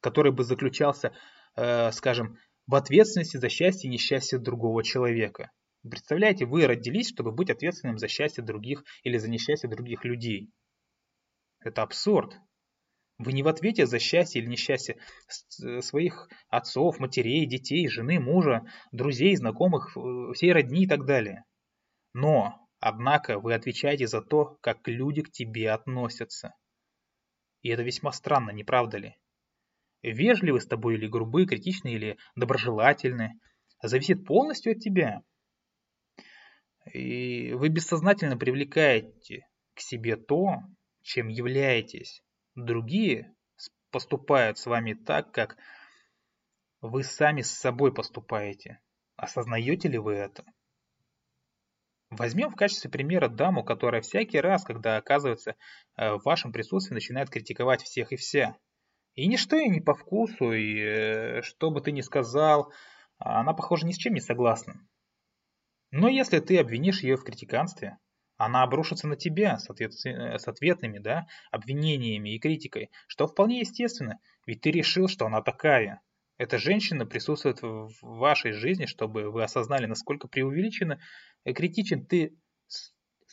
который 0.00 0.32
бы 0.32 0.44
заключался, 0.44 1.12
э, 1.56 1.92
скажем, 1.92 2.38
в 2.66 2.74
ответственности 2.74 3.36
за 3.36 3.48
счастье 3.48 3.88
и 3.88 3.92
несчастье 3.92 4.38
другого 4.38 4.82
человека. 4.82 5.50
Представляете, 5.88 6.46
вы 6.46 6.66
родились, 6.66 7.10
чтобы 7.10 7.30
быть 7.30 7.50
ответственным 7.50 7.98
за 7.98 8.08
счастье 8.08 8.42
других 8.42 8.84
или 9.02 9.18
за 9.18 9.28
несчастье 9.28 9.68
других 9.68 10.04
людей. 10.04 10.50
Это 11.60 11.82
абсурд. 11.82 12.34
Вы 13.18 13.32
не 13.32 13.42
в 13.42 13.48
ответе 13.48 13.86
за 13.86 13.98
счастье 13.98 14.40
или 14.42 14.48
несчастье 14.48 14.96
э, 15.62 15.80
своих 15.82 16.28
отцов, 16.48 16.98
матерей, 16.98 17.46
детей, 17.46 17.86
жены, 17.88 18.18
мужа, 18.18 18.64
друзей, 18.92 19.36
знакомых, 19.36 19.96
э, 19.96 20.32
всей 20.32 20.52
родни 20.52 20.84
и 20.84 20.88
так 20.88 21.04
далее. 21.04 21.44
Но, 22.12 22.66
однако, 22.80 23.38
вы 23.38 23.54
отвечаете 23.54 24.06
за 24.06 24.20
то, 24.20 24.58
как 24.62 24.88
люди 24.88 25.22
к 25.22 25.30
тебе 25.30 25.70
относятся. 25.70 26.54
И 27.62 27.68
это 27.68 27.82
весьма 27.82 28.12
странно, 28.12 28.50
не 28.50 28.64
правда 28.64 28.98
ли? 28.98 29.16
Вежливы 30.12 30.60
с 30.60 30.66
тобой 30.66 30.94
или 30.94 31.06
грубы, 31.06 31.46
критичны 31.46 31.88
или 31.88 32.18
доброжелательны, 32.34 33.38
зависит 33.82 34.24
полностью 34.24 34.72
от 34.72 34.78
тебя. 34.78 35.22
И 36.92 37.52
вы 37.54 37.68
бессознательно 37.68 38.36
привлекаете 38.36 39.46
к 39.74 39.80
себе 39.80 40.16
то, 40.16 40.58
чем 41.02 41.28
являетесь. 41.28 42.22
Другие 42.54 43.34
поступают 43.90 44.58
с 44.58 44.66
вами 44.66 44.94
так, 44.94 45.32
как 45.32 45.56
вы 46.80 47.02
сами 47.02 47.40
с 47.40 47.50
собой 47.50 47.92
поступаете. 47.94 48.80
Осознаете 49.16 49.88
ли 49.88 49.98
вы 49.98 50.14
это? 50.14 50.44
Возьмем 52.10 52.50
в 52.50 52.56
качестве 52.56 52.90
примера 52.90 53.28
даму, 53.28 53.64
которая 53.64 54.02
всякий 54.02 54.40
раз, 54.40 54.64
когда 54.64 54.96
оказывается 54.96 55.56
э, 55.96 56.12
в 56.14 56.22
вашем 56.24 56.52
присутствии, 56.52 56.94
начинает 56.94 57.30
критиковать 57.30 57.82
всех 57.82 58.12
и 58.12 58.16
вся. 58.16 58.56
И 59.14 59.26
ничто 59.26 59.56
ей 59.56 59.68
не 59.68 59.80
по 59.80 59.94
вкусу, 59.94 60.52
и 60.52 60.78
э, 60.80 61.42
что 61.42 61.70
бы 61.70 61.80
ты 61.80 61.92
ни 61.92 62.00
сказал, 62.00 62.72
она, 63.18 63.54
похоже, 63.54 63.86
ни 63.86 63.92
с 63.92 63.96
чем 63.96 64.14
не 64.14 64.20
согласна. 64.20 64.86
Но 65.90 66.08
если 66.08 66.40
ты 66.40 66.58
обвинишь 66.58 67.02
ее 67.02 67.16
в 67.16 67.22
критиканстве, 67.22 67.98
она 68.36 68.64
обрушится 68.64 69.06
на 69.06 69.16
тебя 69.16 69.58
с, 69.58 69.70
ответ, 69.70 69.92
с 69.92 70.48
ответными 70.48 70.98
да, 70.98 71.26
обвинениями 71.52 72.34
и 72.34 72.40
критикой, 72.40 72.90
что 73.06 73.28
вполне 73.28 73.60
естественно, 73.60 74.18
ведь 74.46 74.62
ты 74.62 74.72
решил, 74.72 75.06
что 75.06 75.26
она 75.26 75.40
такая. 75.40 76.02
Эта 76.36 76.58
женщина 76.58 77.06
присутствует 77.06 77.62
в 77.62 77.92
вашей 78.02 78.50
жизни, 78.50 78.86
чтобы 78.86 79.30
вы 79.30 79.44
осознали, 79.44 79.86
насколько 79.86 80.26
преувеличенно 80.26 80.98
э, 81.44 81.52
критичен 81.52 82.04
ты 82.04 82.36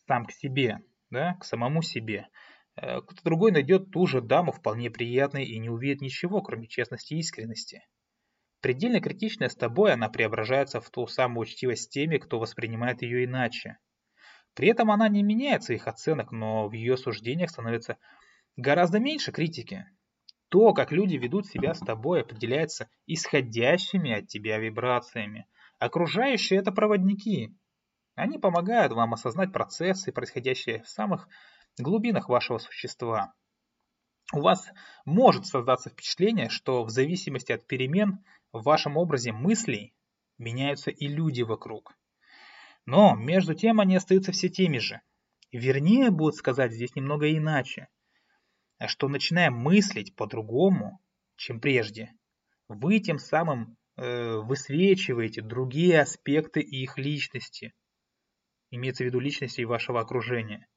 сам 0.05 0.27
к 0.27 0.31
себе, 0.31 0.79
да, 1.09 1.33
к 1.39 1.45
самому 1.45 1.81
себе. 1.81 2.27
Э, 2.75 3.01
кто-то 3.01 3.23
другой 3.23 3.51
найдет 3.51 3.91
ту 3.91 4.07
же 4.07 4.21
даму 4.21 4.51
вполне 4.51 4.89
приятной 4.89 5.45
и 5.45 5.59
не 5.59 5.69
увидит 5.69 6.01
ничего, 6.01 6.41
кроме 6.41 6.67
честности 6.67 7.13
и 7.13 7.19
искренности. 7.19 7.85
Предельно 8.61 9.01
критичная 9.01 9.49
с 9.49 9.55
тобой, 9.55 9.93
она 9.93 10.07
преображается 10.07 10.79
в 10.79 10.89
ту 10.89 11.07
самую 11.07 11.43
учтивость 11.43 11.91
теми, 11.91 12.17
кто 12.17 12.39
воспринимает 12.39 13.01
ее 13.01 13.25
иначе. 13.25 13.77
При 14.53 14.67
этом 14.67 14.91
она 14.91 15.07
не 15.07 15.23
меняет 15.23 15.63
своих 15.63 15.87
оценок, 15.87 16.31
но 16.31 16.67
в 16.67 16.73
ее 16.73 16.97
суждениях 16.97 17.49
становится 17.49 17.97
гораздо 18.57 18.99
меньше 18.99 19.31
критики. 19.31 19.85
То, 20.49 20.73
как 20.73 20.91
люди 20.91 21.15
ведут 21.15 21.47
себя 21.47 21.73
с 21.73 21.79
тобой, 21.79 22.21
определяется 22.21 22.89
исходящими 23.07 24.11
от 24.11 24.27
тебя 24.27 24.59
вибрациями. 24.59 25.47
Окружающие– 25.79 26.59
это 26.59 26.71
проводники. 26.71 27.55
Они 28.15 28.37
помогают 28.37 28.91
вам 28.91 29.13
осознать 29.13 29.53
процессы, 29.53 30.11
происходящие 30.11 30.83
в 30.83 30.89
самых 30.89 31.29
глубинах 31.77 32.29
вашего 32.29 32.57
существа. 32.57 33.33
у 34.33 34.41
вас 34.41 34.69
может 35.05 35.45
создаться 35.45 35.89
впечатление, 35.89 36.49
что 36.49 36.83
в 36.83 36.89
зависимости 36.89 37.51
от 37.51 37.67
перемен 37.67 38.23
в 38.51 38.63
вашем 38.63 38.97
образе 38.97 39.31
мыслей 39.31 39.93
меняются 40.37 40.89
и 40.91 41.07
люди 41.07 41.41
вокруг. 41.41 41.97
Но 42.85 43.15
между 43.15 43.53
тем 43.53 43.79
они 43.79 43.95
остаются 43.95 44.31
все 44.31 44.49
теми 44.49 44.79
же. 44.79 45.01
Вернее, 45.51 46.11
будет 46.11 46.35
сказать 46.35 46.71
здесь 46.71 46.95
немного 46.95 47.29
иначе, 47.31 47.87
что 48.87 49.07
начиная 49.07 49.51
мыслить 49.51 50.15
по-другому, 50.15 50.99
чем 51.35 51.59
прежде, 51.59 52.13
вы 52.67 52.99
тем 52.99 53.19
самым 53.19 53.77
э, 53.97 54.35
высвечиваете 54.37 55.41
другие 55.41 56.01
аспекты 56.01 56.61
их 56.61 56.97
личности. 56.97 57.73
Имеется 58.71 59.03
в 59.03 59.07
виду 59.07 59.19
личности 59.19 59.61
вашего 59.63 59.99
окружения. 59.99 60.67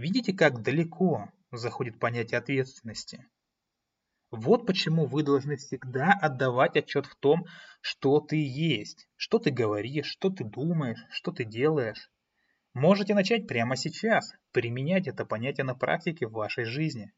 Видите, 0.00 0.32
как 0.32 0.62
далеко 0.62 1.28
заходит 1.52 1.98
понятие 1.98 2.38
ответственности. 2.38 3.28
Вот 4.30 4.66
почему 4.66 5.04
вы 5.04 5.22
должны 5.22 5.56
всегда 5.56 6.14
отдавать 6.18 6.74
отчет 6.78 7.04
в 7.04 7.14
том, 7.16 7.44
что 7.82 8.18
ты 8.20 8.36
есть, 8.36 9.10
что 9.16 9.38
ты 9.38 9.50
говоришь, 9.50 10.06
что 10.06 10.30
ты 10.30 10.42
думаешь, 10.42 11.04
что 11.10 11.32
ты 11.32 11.44
делаешь. 11.44 12.10
Можете 12.72 13.12
начать 13.12 13.46
прямо 13.46 13.76
сейчас, 13.76 14.32
применять 14.52 15.06
это 15.06 15.26
понятие 15.26 15.64
на 15.64 15.74
практике 15.74 16.26
в 16.26 16.32
вашей 16.32 16.64
жизни. 16.64 17.12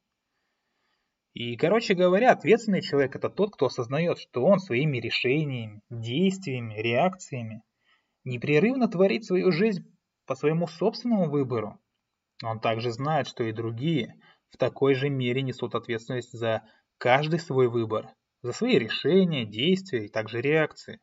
И, 1.34 1.56
короче 1.56 1.94
говоря, 1.94 2.32
ответственный 2.32 2.82
человек– 2.82 3.14
это 3.14 3.30
тот, 3.30 3.54
кто 3.54 3.66
осознает, 3.66 4.18
что 4.18 4.44
он 4.44 4.58
своими 4.58 4.98
решениями, 4.98 5.82
действиями, 5.88 6.74
реакциями 6.74 7.62
непрерывно 8.24 8.88
творит 8.88 9.24
свою 9.24 9.52
жизнь 9.52 9.84
по 10.26 10.34
своему 10.34 10.66
собственному 10.66 11.30
выбору. 11.30 11.78
Он 12.42 12.60
также 12.60 12.90
знает, 12.90 13.28
что 13.28 13.44
и 13.44 13.52
другие 13.52 14.14
в 14.50 14.56
такой 14.56 14.94
же 14.94 15.08
мере 15.08 15.42
несут 15.42 15.74
ответственность 15.74 16.32
за 16.32 16.62
каждый 16.98 17.38
свой 17.38 17.68
выбор, 17.68 18.08
за 18.42 18.52
свои 18.52 18.78
решения, 18.78 19.44
действия 19.44 20.06
и 20.06 20.10
также 20.10 20.40
реакции. 20.40 21.00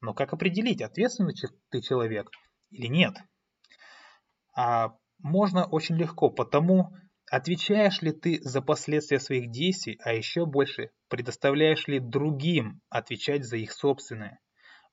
Но 0.00 0.12
как 0.12 0.32
определить, 0.32 0.82
ответственный 0.82 1.34
ты 1.70 1.80
человек 1.80 2.30
или 2.70 2.86
нет? 2.86 3.14
А 4.56 4.94
можно 5.18 5.64
очень 5.64 5.96
легко, 5.96 6.30
потому 6.30 6.92
отвечаешь 7.30 8.02
ли 8.02 8.12
ты 8.12 8.40
за 8.42 8.60
последствия 8.60 9.18
своих 9.18 9.50
действий, 9.50 9.98
а 10.04 10.12
еще 10.12 10.44
больше, 10.46 10.90
предоставляешь 11.08 11.86
ли 11.88 11.98
другим 11.98 12.80
отвечать 12.90 13.44
за 13.44 13.56
их 13.56 13.72
собственные. 13.72 14.38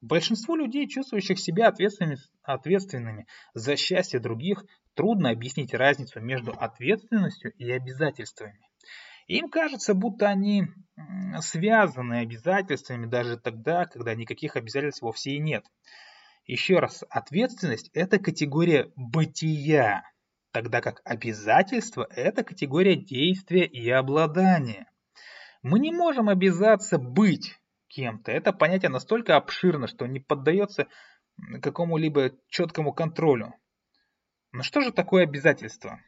Большинству 0.02 0.56
людей, 0.56 0.88
чувствующих 0.88 1.40
себя 1.40 1.68
ответственными, 1.68 2.18
ответственными 2.42 3.28
за 3.54 3.76
счастье 3.78 4.20
других, 4.20 4.66
трудно 4.96 5.30
объяснить 5.30 5.76
разницу 5.76 6.20
между 6.20 6.52
ответственностью 6.52 7.54
и 7.54 7.70
обязательствами. 7.70 8.60
Им 9.28 9.50
кажется, 9.50 9.94
будто 9.94 10.28
они 10.28 10.64
связаны 11.42 12.16
обязательствами 12.16 13.06
даже 13.06 13.38
тогда, 13.38 13.86
когда 13.86 14.16
никаких 14.16 14.56
обязательств 14.56 15.04
вовсе 15.04 15.32
и 15.32 15.40
нет. 15.40 15.66
Еще 16.48 16.80
раз, 16.80 17.04
ответственность– 17.10 17.92
это 17.94 18.18
категория 18.18 18.92
бытия, 18.96 20.04
тогда 20.52 20.82
как 20.82 21.02
обязательство– 21.06 22.08
это 22.16 22.44
категория 22.44 22.96
действия 22.96 23.66
и 23.66 23.88
обладания. 23.92 24.92
Мы 25.62 25.80
не 25.80 25.92
можем 25.92 26.28
обязаться 26.28 26.98
быть 26.98 27.61
кем-то. 27.92 28.32
Это 28.32 28.54
понятие 28.54 28.90
настолько 28.90 29.36
обширно, 29.36 29.88
что 29.88 30.08
не 30.08 30.20
поддается 30.20 30.88
какому-либо 31.62 32.32
четкому 32.48 32.94
контролю. 32.94 33.54
Но 34.52 34.64
что 34.64 34.82
же 34.82 34.92
такое 34.92 35.24
обязательство? 35.24 36.00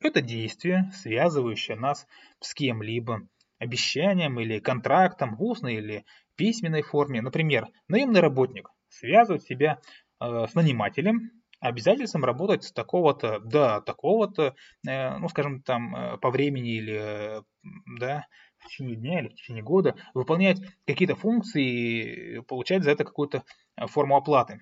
Это 0.00 0.20
действие, 0.20 0.90
связывающее 0.94 1.76
нас 1.76 2.06
с 2.40 2.54
кем-либо, 2.54 3.28
обещанием 3.58 4.38
или 4.40 4.58
контрактом 4.58 5.36
в 5.36 5.42
устной 5.42 5.76
или 5.76 6.04
письменной 6.36 6.82
форме. 6.82 7.22
Например, 7.22 7.68
наемный 7.88 8.20
работник 8.20 8.68
связывает 8.88 9.42
себя 9.44 9.80
э, 10.20 10.46
с 10.46 10.54
нанимателем, 10.54 11.30
обязательством 11.60 12.24
работать 12.24 12.64
с 12.64 12.72
такого-то 12.72 13.40
до 13.40 13.80
такого-то, 13.80 14.54
э, 14.86 15.18
ну, 15.18 15.28
скажем, 15.28 15.62
там, 15.62 15.96
э, 15.96 16.18
по 16.18 16.30
времени 16.30 16.76
или, 16.76 17.38
э, 17.38 17.42
да, 17.98 18.26
в 18.64 18.68
течение 18.68 18.96
дня 18.96 19.20
или 19.20 19.28
в 19.28 19.34
течение 19.34 19.62
года, 19.62 19.94
выполнять 20.14 20.58
какие-то 20.86 21.14
функции 21.14 22.36
и 22.36 22.40
получать 22.40 22.82
за 22.82 22.90
это 22.90 23.04
какую-то 23.04 23.44
э, 23.76 23.86
форму 23.86 24.16
оплаты. 24.16 24.60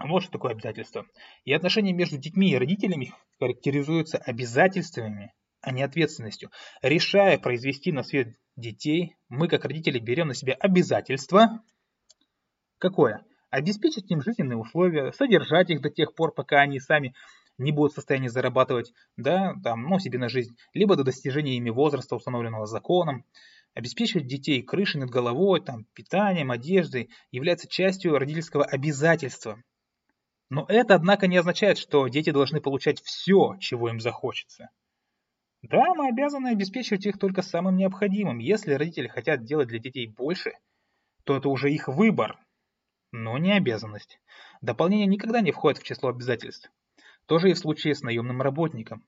Вот 0.00 0.22
что 0.22 0.32
такое 0.32 0.52
обязательство. 0.52 1.06
И 1.44 1.52
отношения 1.52 1.92
между 1.92 2.18
детьми 2.18 2.50
и 2.50 2.58
родителями 2.58 3.12
характеризуются 3.38 4.18
обязательствами, 4.18 5.32
а 5.60 5.70
не 5.70 5.82
ответственностью. 5.82 6.50
Решая 6.82 7.38
произвести 7.38 7.92
на 7.92 8.02
свет 8.02 8.36
детей, 8.56 9.16
мы 9.28 9.48
как 9.48 9.64
родители 9.64 9.98
берем 9.98 10.28
на 10.28 10.34
себя 10.34 10.54
обязательство. 10.54 11.62
Какое? 12.78 13.24
Обеспечить 13.50 14.10
им 14.10 14.20
жизненные 14.20 14.58
условия, 14.58 15.12
содержать 15.12 15.70
их 15.70 15.80
до 15.80 15.90
тех 15.90 16.14
пор, 16.14 16.34
пока 16.34 16.60
они 16.60 16.80
сами 16.80 17.14
не 17.58 17.72
будут 17.72 17.92
в 17.92 17.94
состоянии 17.96 18.28
зарабатывать 18.28 18.92
да, 19.16 19.54
там, 19.62 19.82
ну, 19.82 19.98
себе 19.98 20.18
на 20.18 20.28
жизнь, 20.28 20.56
либо 20.72 20.96
до 20.96 21.04
достижения 21.04 21.56
ими 21.56 21.70
возраста, 21.70 22.16
установленного 22.16 22.66
законом. 22.66 23.24
Обеспечивать 23.74 24.28
детей 24.28 24.62
крышей 24.62 25.00
над 25.00 25.10
головой, 25.10 25.60
там, 25.60 25.86
питанием, 25.94 26.52
одеждой 26.52 27.10
является 27.32 27.68
частью 27.68 28.18
родительского 28.18 28.64
обязательства. 28.64 29.60
Но 30.48 30.64
это, 30.68 30.94
однако, 30.94 31.26
не 31.26 31.36
означает, 31.36 31.78
что 31.78 32.06
дети 32.06 32.30
должны 32.30 32.60
получать 32.60 33.02
все, 33.02 33.56
чего 33.58 33.88
им 33.88 33.98
захочется. 33.98 34.70
Да, 35.62 35.94
мы 35.94 36.08
обязаны 36.08 36.48
обеспечивать 36.48 37.06
их 37.06 37.18
только 37.18 37.42
самым 37.42 37.76
необходимым. 37.76 38.38
Если 38.38 38.74
родители 38.74 39.08
хотят 39.08 39.44
делать 39.44 39.68
для 39.68 39.78
детей 39.78 40.06
больше, 40.06 40.52
то 41.24 41.36
это 41.36 41.48
уже 41.48 41.72
их 41.72 41.88
выбор, 41.88 42.38
но 43.12 43.38
не 43.38 43.52
обязанность. 43.52 44.20
Дополнение 44.60 45.06
никогда 45.06 45.40
не 45.40 45.52
входит 45.52 45.80
в 45.80 45.84
число 45.84 46.10
обязательств. 46.10 46.70
То 47.26 47.38
же 47.38 47.50
и 47.50 47.54
в 47.54 47.58
случае 47.58 47.94
с 47.94 48.02
наемным 48.02 48.42
работником, 48.42 49.04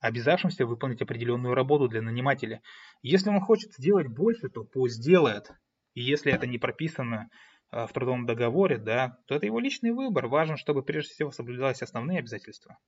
обязавшимся 0.00 0.66
выполнить 0.66 1.02
определенную 1.02 1.54
работу 1.54 1.88
для 1.88 2.02
нанимателя. 2.02 2.62
Если 3.02 3.30
он 3.30 3.40
хочет 3.40 3.72
сделать 3.74 4.08
больше, 4.08 4.48
то 4.48 4.64
пусть 4.64 5.02
делает. 5.02 5.50
И 5.94 6.02
если 6.02 6.32
это 6.32 6.46
не 6.46 6.58
прописано 6.58 7.30
Э, 7.74 7.86
в 7.88 7.92
трудовом 7.92 8.24
договоре, 8.24 8.78
да, 8.78 9.18
то 9.26 9.34
это 9.34 9.46
его 9.46 9.58
личный 9.58 9.90
выбор. 9.90 10.28
Важно, 10.28 10.56
чтобы 10.56 10.84
прежде 10.84 11.12
всего 11.12 11.32
соблюдались 11.32 11.82
основные 11.82 12.20
обязательства. 12.20 12.78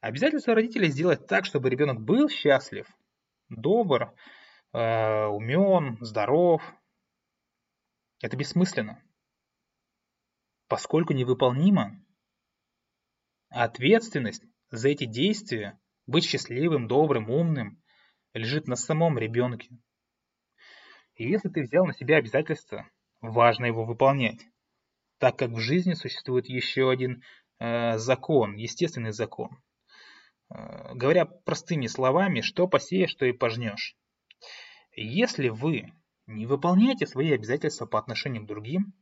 Обязательство 0.00 0.54
родителей 0.54 0.88
сделать 0.88 1.26
так, 1.26 1.44
чтобы 1.44 1.68
ребенок 1.68 2.00
был 2.00 2.30
счастлив, 2.30 2.86
добр, 3.50 4.14
э, 4.72 5.26
умен, 5.26 5.98
здоров. 6.00 6.62
Это 8.22 8.38
бессмысленно, 8.38 9.02
поскольку 10.66 11.12
невыполнимо. 11.12 12.02
Ответственность 13.48 14.42
за 14.70 14.88
эти 14.88 15.04
действия, 15.04 15.78
быть 16.06 16.24
счастливым, 16.24 16.88
добрым, 16.88 17.30
умным, 17.30 17.82
лежит 18.32 18.66
на 18.68 18.76
самом 18.76 19.18
ребенке. 19.18 19.70
И 21.14 21.28
если 21.28 21.48
ты 21.48 21.62
взял 21.62 21.86
на 21.86 21.94
себя 21.94 22.16
обязательства 22.16 22.88
важно 23.20 23.66
его 23.66 23.84
выполнять, 23.84 24.40
так 25.18 25.38
как 25.38 25.50
в 25.50 25.58
жизни 25.58 25.94
существует 25.94 26.46
еще 26.46 26.90
один 26.90 27.22
э, 27.58 27.96
закон, 27.98 28.56
естественный 28.56 29.12
закон. 29.12 29.62
Э, 30.50 30.94
говоря 30.94 31.24
простыми 31.24 31.86
словами, 31.86 32.42
что 32.42 32.68
посеешь, 32.68 33.10
что 33.10 33.24
и 33.24 33.32
пожнешь. 33.32 33.96
Если 34.92 35.48
вы 35.48 35.92
не 36.26 36.46
выполняете 36.46 37.06
свои 37.06 37.32
обязательства 37.32 37.86
по 37.86 37.98
отношению 37.98 38.42
к 38.42 38.46
другим, 38.46 38.92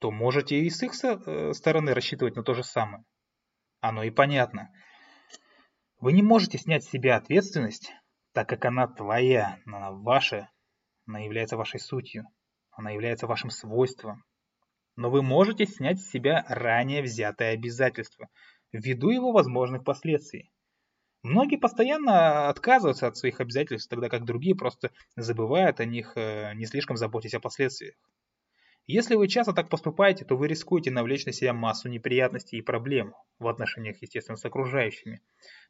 то 0.00 0.10
можете 0.10 0.58
и 0.58 0.70
с 0.70 0.82
их 0.82 0.92
э, 1.04 1.52
стороны 1.52 1.94
рассчитывать 1.94 2.34
на 2.34 2.42
то 2.42 2.54
же 2.54 2.64
самое. 2.64 3.04
Оно 3.80 4.02
и 4.02 4.10
понятно. 4.10 4.72
Вы 5.98 6.12
не 6.12 6.22
можете 6.22 6.58
снять 6.58 6.84
с 6.84 6.90
себя 6.90 7.16
ответственность, 7.16 7.92
так 8.32 8.48
как 8.48 8.64
она 8.64 8.88
твоя, 8.88 9.58
она 9.66 9.92
ваша, 9.92 10.50
она 11.06 11.20
является 11.20 11.56
вашей 11.56 11.80
сутью. 11.80 12.26
Она 12.70 12.92
является 12.92 13.26
вашим 13.26 13.50
свойством. 13.50 14.24
Но 14.96 15.10
вы 15.10 15.22
можете 15.22 15.66
снять 15.66 16.00
с 16.00 16.10
себя 16.10 16.44
ранее 16.48 17.02
взятое 17.02 17.52
обязательство, 17.52 18.28
ввиду 18.72 19.10
его 19.10 19.32
возможных 19.32 19.84
последствий. 19.84 20.50
Многие 21.22 21.56
постоянно 21.56 22.48
отказываются 22.48 23.06
от 23.06 23.18
своих 23.18 23.40
обязательств, 23.40 23.90
тогда 23.90 24.08
как 24.08 24.24
другие 24.24 24.56
просто 24.56 24.90
забывают 25.16 25.80
о 25.80 25.84
них, 25.84 26.16
э, 26.16 26.54
не 26.54 26.64
слишком 26.64 26.96
заботясь 26.96 27.34
о 27.34 27.40
последствиях. 27.40 27.96
Если 28.92 29.14
вы 29.14 29.28
часто 29.28 29.52
так 29.52 29.68
поступаете, 29.68 30.24
то 30.24 30.36
вы 30.36 30.48
рискуете 30.48 30.90
навлечь 30.90 31.24
на 31.24 31.32
себя 31.32 31.52
массу 31.52 31.88
неприятностей 31.88 32.56
и 32.56 32.60
проблем 32.60 33.14
в 33.38 33.46
отношениях, 33.46 34.02
естественно, 34.02 34.36
с 34.36 34.44
окружающими. 34.44 35.22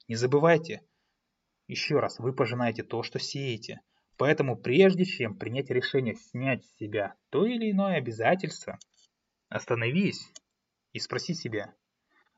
Не 0.09 0.15
забывайте, 0.15 0.81
еще 1.67 2.01
раз, 2.01 2.19
вы 2.19 2.33
пожинаете 2.33 2.83
то, 2.83 3.03
что 3.03 3.19
сеете. 3.19 3.83
Поэтому 4.17 4.57
прежде 4.57 5.05
чем 5.05 5.37
принять 5.37 5.69
решение 5.69 6.15
снять 6.15 6.65
с 6.65 6.77
себя 6.77 7.15
то 7.29 7.45
или 7.45 7.73
иное 7.73 7.99
обязательство, 7.99 8.79
остановись 9.51 10.33
и 10.95 10.99
спроси 10.99 11.35
себя, 11.35 11.75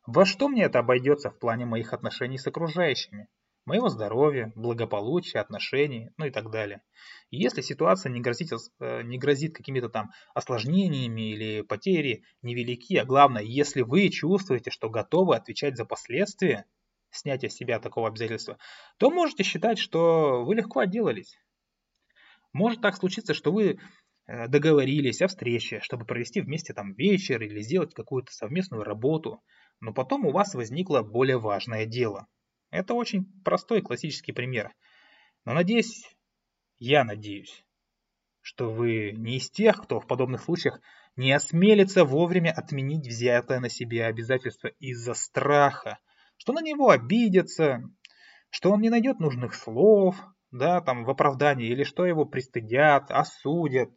во 0.04 0.26
что 0.26 0.48
мне 0.48 0.64
это 0.64 0.80
обойдется 0.80 1.30
в 1.30 1.38
плане 1.38 1.64
моих 1.64 1.92
отношений 1.92 2.38
с 2.38 2.46
окружающими? 2.48 3.28
Моего 3.64 3.88
здоровья, 3.88 4.52
благополучия, 4.56 5.38
отношений, 5.38 6.10
ну 6.16 6.26
и 6.26 6.30
так 6.30 6.50
далее. 6.50 6.82
Если 7.30 7.60
ситуация 7.60 8.10
не 8.10 8.20
грозит, 8.20 8.50
э, 8.80 9.02
не 9.02 9.18
грозит 9.18 9.54
какими-то 9.54 9.88
там 9.88 10.10
осложнениями 10.34 11.32
или 11.32 11.62
потери 11.62 12.24
невелики, 12.42 12.96
а 12.96 13.04
главное, 13.04 13.42
если 13.42 13.82
вы 13.82 14.08
чувствуете, 14.08 14.70
что 14.70 14.90
готовы 14.90 15.36
отвечать 15.36 15.76
за 15.76 15.84
последствия 15.84 16.66
снятия 17.10 17.48
с 17.48 17.54
себя 17.54 17.78
такого 17.78 18.08
обязательства, 18.08 18.58
то 18.98 19.10
можете 19.10 19.44
считать, 19.44 19.78
что 19.78 20.44
вы 20.44 20.54
легко 20.56 20.80
отделались. 20.80 21.38
Может 22.52 22.80
так 22.80 22.96
случиться, 22.96 23.32
что 23.32 23.52
вы 23.52 23.78
э, 24.26 24.48
договорились 24.48 25.22
о 25.22 25.28
встрече, 25.28 25.80
чтобы 25.80 26.04
провести 26.04 26.40
вместе 26.40 26.74
там 26.74 26.94
вечер 26.94 27.40
или 27.40 27.60
сделать 27.60 27.94
какую-то 27.94 28.32
совместную 28.32 28.82
работу, 28.82 29.40
но 29.80 29.92
потом 29.92 30.26
у 30.26 30.32
вас 30.32 30.54
возникло 30.54 31.02
более 31.02 31.38
важное 31.38 31.86
дело– 31.86 32.26
это 32.72 32.94
очень 32.94 33.26
простой 33.44 33.82
классический 33.82 34.32
пример. 34.32 34.72
Но 35.44 35.52
надеюсь, 35.52 36.16
я 36.78 37.04
надеюсь, 37.04 37.64
что 38.40 38.72
вы 38.72 39.12
не 39.12 39.36
из 39.36 39.50
тех, 39.50 39.82
кто 39.82 40.00
в 40.00 40.06
подобных 40.06 40.42
случаях 40.42 40.80
не 41.14 41.32
осмелится 41.32 42.04
вовремя 42.04 42.50
отменить 42.50 43.06
взятое 43.06 43.60
на 43.60 43.68
себя 43.68 44.06
обязательство 44.06 44.68
из-за 44.80 45.14
страха, 45.14 45.98
что 46.38 46.54
на 46.54 46.62
него 46.62 46.88
обидятся, 46.88 47.82
что 48.48 48.72
он 48.72 48.80
не 48.80 48.88
найдет 48.88 49.20
нужных 49.20 49.54
слов, 49.54 50.16
да, 50.50 50.80
там 50.80 51.04
в 51.04 51.10
оправдании, 51.10 51.68
или 51.68 51.84
что 51.84 52.06
его 52.06 52.24
пристыдят, 52.24 53.10
осудят, 53.10 53.90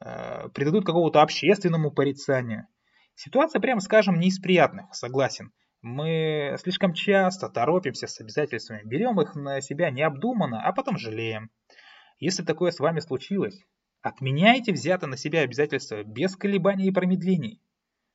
э, 0.00 0.48
придадут 0.50 0.86
какому-то 0.86 1.22
общественному 1.22 1.90
порицанию. 1.90 2.68
Ситуация, 3.16 3.60
прямо 3.60 3.80
скажем, 3.80 4.20
не 4.20 4.28
из 4.28 4.38
приятных, 4.38 4.94
согласен. 4.94 5.52
Мы 5.82 6.54
слишком 6.60 6.94
часто 6.94 7.48
торопимся 7.48 8.06
с 8.06 8.20
обязательствами, 8.20 8.82
берем 8.84 9.20
их 9.20 9.34
на 9.34 9.60
себя 9.60 9.90
необдуманно, 9.90 10.62
а 10.62 10.72
потом 10.72 10.96
жалеем. 10.96 11.50
Если 12.20 12.44
такое 12.44 12.70
с 12.70 12.78
вами 12.78 13.00
случилось, 13.00 13.60
отменяйте 14.00 14.72
взятое 14.72 15.10
на 15.10 15.16
себя 15.16 15.40
обязательства 15.40 16.04
без 16.04 16.36
колебаний 16.36 16.86
и 16.86 16.92
промедлений. 16.92 17.60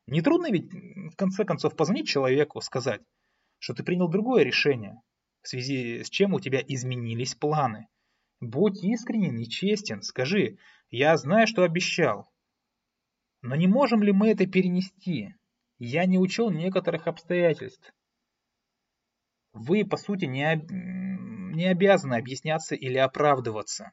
Не 0.08 0.22
трудно 0.22 0.50
ведь, 0.50 0.72
в 0.74 1.16
конце 1.18 1.44
концов, 1.44 1.76
позвонить 1.76 2.08
человеку, 2.08 2.62
сказать, 2.62 3.02
что 3.60 3.74
ты 3.74 3.84
принял 3.84 4.08
другое 4.08 4.44
решение, 4.44 5.02
в 5.42 5.50
связи 5.50 6.04
с 6.04 6.10
чем 6.10 6.34
у 6.34 6.40
тебя 6.40 6.62
изменились 6.66 7.36
планы. 7.36 7.90
Будь 8.40 8.82
искренен 8.82 9.38
и 9.40 9.46
честен, 9.46 10.04
скажи, 10.04 10.58
я 10.90 11.18
знаю, 11.18 11.48
что 11.48 11.64
обещал. 11.64 12.32
Но 13.42 13.56
не 13.56 13.68
можем 13.68 14.02
ли 14.04 14.14
мы 14.14 14.30
это 14.30 14.48
перенести? 14.48 15.36
Я 15.80 16.06
не 16.06 16.18
учел 16.18 16.50
некоторых 16.50 17.08
обстоятельств. 17.08 17.94
Вы, 19.54 19.86
по 19.86 19.98
сути, 19.98 20.26
не, 20.26 20.44
об... 20.44 20.72
не 20.72 21.66
обязаны 21.66 22.16
объясняться 22.16 22.76
или 22.76 22.98
оправдываться. 22.98 23.92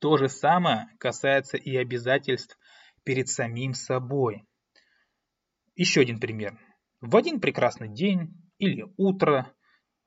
То 0.00 0.16
же 0.16 0.28
самое 0.28 0.88
касается 0.98 1.56
и 1.56 1.76
обязательств 1.76 2.58
перед 3.04 3.28
самим 3.28 3.74
собой. 3.74 4.44
Еще 5.76 6.00
один 6.00 6.20
пример. 6.20 6.58
В 7.00 7.16
один 7.16 7.40
прекрасный 7.40 7.88
день 7.88 8.34
или 8.58 8.86
утро 8.96 9.52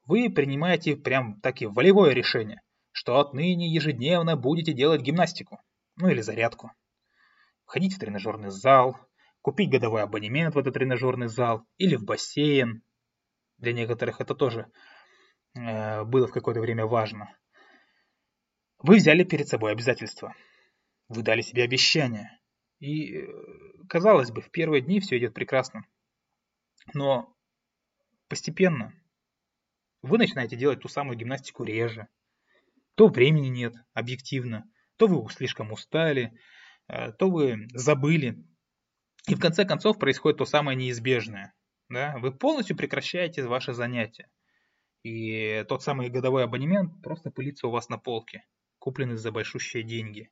вы 0.05 0.29
принимаете 0.29 0.95
прям 0.95 1.39
таки 1.41 1.65
волевое 1.65 2.13
решение, 2.13 2.62
что 2.91 3.19
отныне 3.19 3.71
ежедневно 3.71 4.36
будете 4.36 4.73
делать 4.73 5.01
гимнастику, 5.01 5.60
ну 5.95 6.10
или 6.10 6.21
зарядку. 6.21 6.71
Ходить 7.65 7.95
в 7.95 7.99
тренажерный 7.99 8.49
зал, 8.49 8.97
купить 9.47 9.69
годовой 9.69 10.03
абонемент 10.03 10.55
в 10.55 10.57
этот 10.57 10.73
тренажерный 10.73 11.29
зал 11.29 11.65
или 11.77 11.95
в 11.95 12.03
бассейн. 12.03 12.83
Для 13.57 13.71
некоторых 13.71 14.19
это 14.19 14.36
тоже 14.36 14.69
э, 15.55 16.03
было 16.03 16.27
в 16.27 16.33
какое-то 16.33 16.60
время 16.60 16.86
важно. 16.86 17.33
Вы 18.79 18.97
взяли 18.97 19.23
перед 19.23 19.47
собой 19.47 19.71
обязательства. 19.71 20.36
Вы 21.07 21.23
дали 21.23 21.39
себе 21.39 21.63
обещания. 21.63 22.38
И, 22.79 23.19
э, 23.19 23.25
казалось 23.88 24.31
бы, 24.31 24.41
в 24.41 24.51
первые 24.51 24.81
дни 24.81 24.99
все 24.99 25.17
идет 25.17 25.33
прекрасно. 25.33 25.86
Но 26.93 27.33
постепенно 28.27 28.93
вы 30.01 30.17
начинаете 30.17 30.57
делать 30.57 30.81
ту 30.81 30.89
самую 30.89 31.17
гимнастику 31.17 31.63
реже. 31.63 32.10
То 32.95 33.07
времени 33.07 33.47
нет, 33.47 33.75
объективно, 33.93 34.69
то 34.97 35.07
вы 35.07 35.25
слишком 35.31 35.71
устали, 35.71 36.38
э, 36.89 37.13
то 37.13 37.29
вы 37.29 37.69
забыли 37.69 38.43
и 39.27 39.35
в 39.35 39.39
конце 39.39 39.65
концов 39.65 39.99
происходит 39.99 40.37
то 40.37 40.45
самое 40.45 40.77
неизбежное. 40.77 41.53
Да? 41.89 42.17
Вы 42.17 42.31
полностью 42.31 42.75
прекращаете 42.75 43.43
ваши 43.45 43.73
занятия. 43.73 44.29
И 45.03 45.63
тот 45.67 45.83
самый 45.83 46.09
годовой 46.09 46.43
абонемент 46.43 47.01
просто 47.01 47.29
пылится 47.31 47.67
у 47.67 47.71
вас 47.71 47.89
на 47.89 47.97
полке, 47.97 48.43
купленный 48.79 49.17
за 49.17 49.31
большущие 49.31 49.83
деньги. 49.83 50.31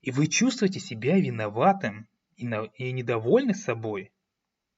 И 0.00 0.10
вы 0.10 0.26
чувствуете 0.26 0.80
себя 0.80 1.18
виноватым 1.18 2.08
и, 2.36 2.46
на, 2.46 2.64
и 2.76 2.92
недовольны 2.92 3.54
собой. 3.54 4.12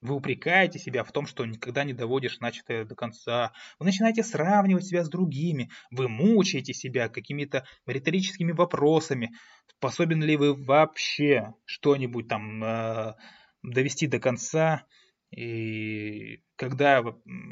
Вы 0.06 0.14
упрекаете 0.14 0.78
себя 0.78 1.02
в 1.02 1.10
том, 1.10 1.26
что 1.26 1.44
никогда 1.44 1.82
не 1.82 1.92
доводишь 1.92 2.38
начатое 2.38 2.84
до 2.84 2.94
конца. 2.94 3.52
Вы 3.80 3.86
начинаете 3.86 4.22
сравнивать 4.22 4.86
себя 4.86 5.02
с 5.02 5.08
другими. 5.08 5.68
Вы 5.90 6.08
мучаете 6.08 6.72
себя 6.72 7.08
какими-то 7.08 7.66
риторическими 7.86 8.52
вопросами. 8.52 9.32
Способен 9.66 10.22
ли 10.22 10.36
вы 10.36 10.54
вообще 10.54 11.54
что-нибудь 11.64 12.28
там 12.28 12.62
э, 12.62 13.14
довести 13.62 14.06
до 14.06 14.20
конца? 14.20 14.86
И 15.30 16.40
когда 16.54 17.02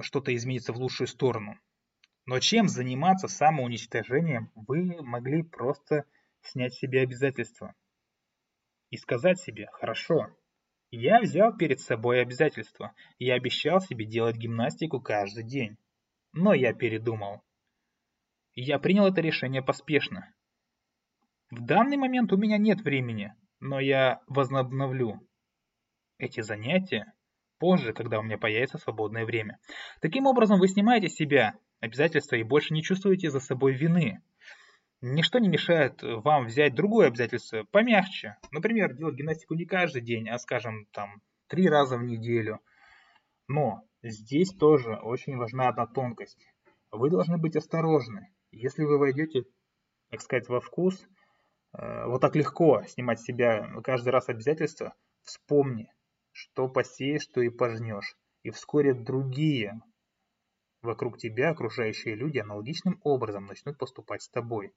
что-то 0.02 0.32
изменится 0.32 0.72
в 0.72 0.76
лучшую 0.76 1.08
сторону. 1.08 1.58
Но 2.24 2.38
чем 2.38 2.68
заниматься 2.68 3.26
самоуничтожением, 3.26 4.52
вы 4.54 5.02
могли 5.02 5.42
просто 5.42 6.04
снять 6.40 6.74
себе 6.74 7.00
обязательства. 7.02 7.74
И 8.90 8.96
сказать 8.96 9.40
себе, 9.40 9.68
хорошо, 9.72 10.28
я 10.94 11.20
взял 11.20 11.56
перед 11.56 11.80
собой 11.80 12.20
обязательство. 12.20 12.94
Я 13.18 13.34
обещал 13.34 13.80
себе 13.80 14.04
делать 14.04 14.36
гимнастику 14.36 15.00
каждый 15.00 15.44
день. 15.44 15.76
Но 16.32 16.52
я 16.54 16.72
передумал. 16.72 17.42
Я 18.54 18.78
принял 18.78 19.06
это 19.06 19.20
решение 19.20 19.62
поспешно. 19.62 20.32
В 21.50 21.60
данный 21.60 21.96
момент 21.96 22.32
у 22.32 22.36
меня 22.36 22.58
нет 22.58 22.80
времени, 22.80 23.34
но 23.60 23.80
я 23.80 24.20
возобновлю 24.26 25.20
эти 26.18 26.40
занятия 26.40 27.12
позже, 27.58 27.92
когда 27.92 28.18
у 28.18 28.22
меня 28.22 28.38
появится 28.38 28.78
свободное 28.78 29.24
время. 29.24 29.58
Таким 30.00 30.26
образом, 30.26 30.58
вы 30.58 30.68
снимаете 30.68 31.08
с 31.08 31.14
себя 31.14 31.54
обязательства 31.80 32.36
и 32.36 32.42
больше 32.42 32.74
не 32.74 32.82
чувствуете 32.82 33.30
за 33.30 33.40
собой 33.40 33.74
вины. 33.74 34.20
Ничто 35.06 35.38
не 35.38 35.48
мешает 35.48 36.02
э, 36.02 36.14
вам 36.16 36.46
взять 36.46 36.74
другое 36.74 37.08
обязательство 37.08 37.64
помягче. 37.70 38.38
Например, 38.52 38.94
делать 38.94 39.16
гимнастику 39.16 39.52
не 39.52 39.66
каждый 39.66 40.00
день, 40.00 40.30
а, 40.30 40.38
скажем, 40.38 40.86
там, 40.92 41.20
три 41.46 41.68
раза 41.68 41.98
в 41.98 42.04
неделю. 42.04 42.60
Но 43.46 43.82
здесь 44.02 44.54
тоже 44.54 44.94
очень 44.94 45.36
важна 45.36 45.68
одна 45.68 45.86
тонкость. 45.86 46.48
Вы 46.90 47.10
должны 47.10 47.36
быть 47.36 47.54
осторожны. 47.54 48.30
Если 48.50 48.84
вы 48.84 48.96
войдете, 48.96 49.44
так 50.08 50.22
сказать, 50.22 50.48
во 50.48 50.62
вкус, 50.62 51.06
э, 51.74 52.06
вот 52.06 52.22
так 52.22 52.34
легко 52.34 52.82
снимать 52.84 53.20
с 53.20 53.24
себя 53.24 53.68
каждый 53.82 54.08
раз 54.08 54.30
обязательства, 54.30 54.94
вспомни, 55.20 55.92
что 56.32 56.66
посеешь, 56.66 57.24
что 57.24 57.42
и 57.42 57.50
пожнешь. 57.50 58.16
И 58.42 58.48
вскоре 58.48 58.94
другие 58.94 59.82
вокруг 60.80 61.18
тебя 61.18 61.50
окружающие 61.50 62.14
люди 62.14 62.38
аналогичным 62.38 62.98
образом 63.02 63.44
начнут 63.44 63.76
поступать 63.76 64.22
с 64.22 64.30
тобой. 64.30 64.72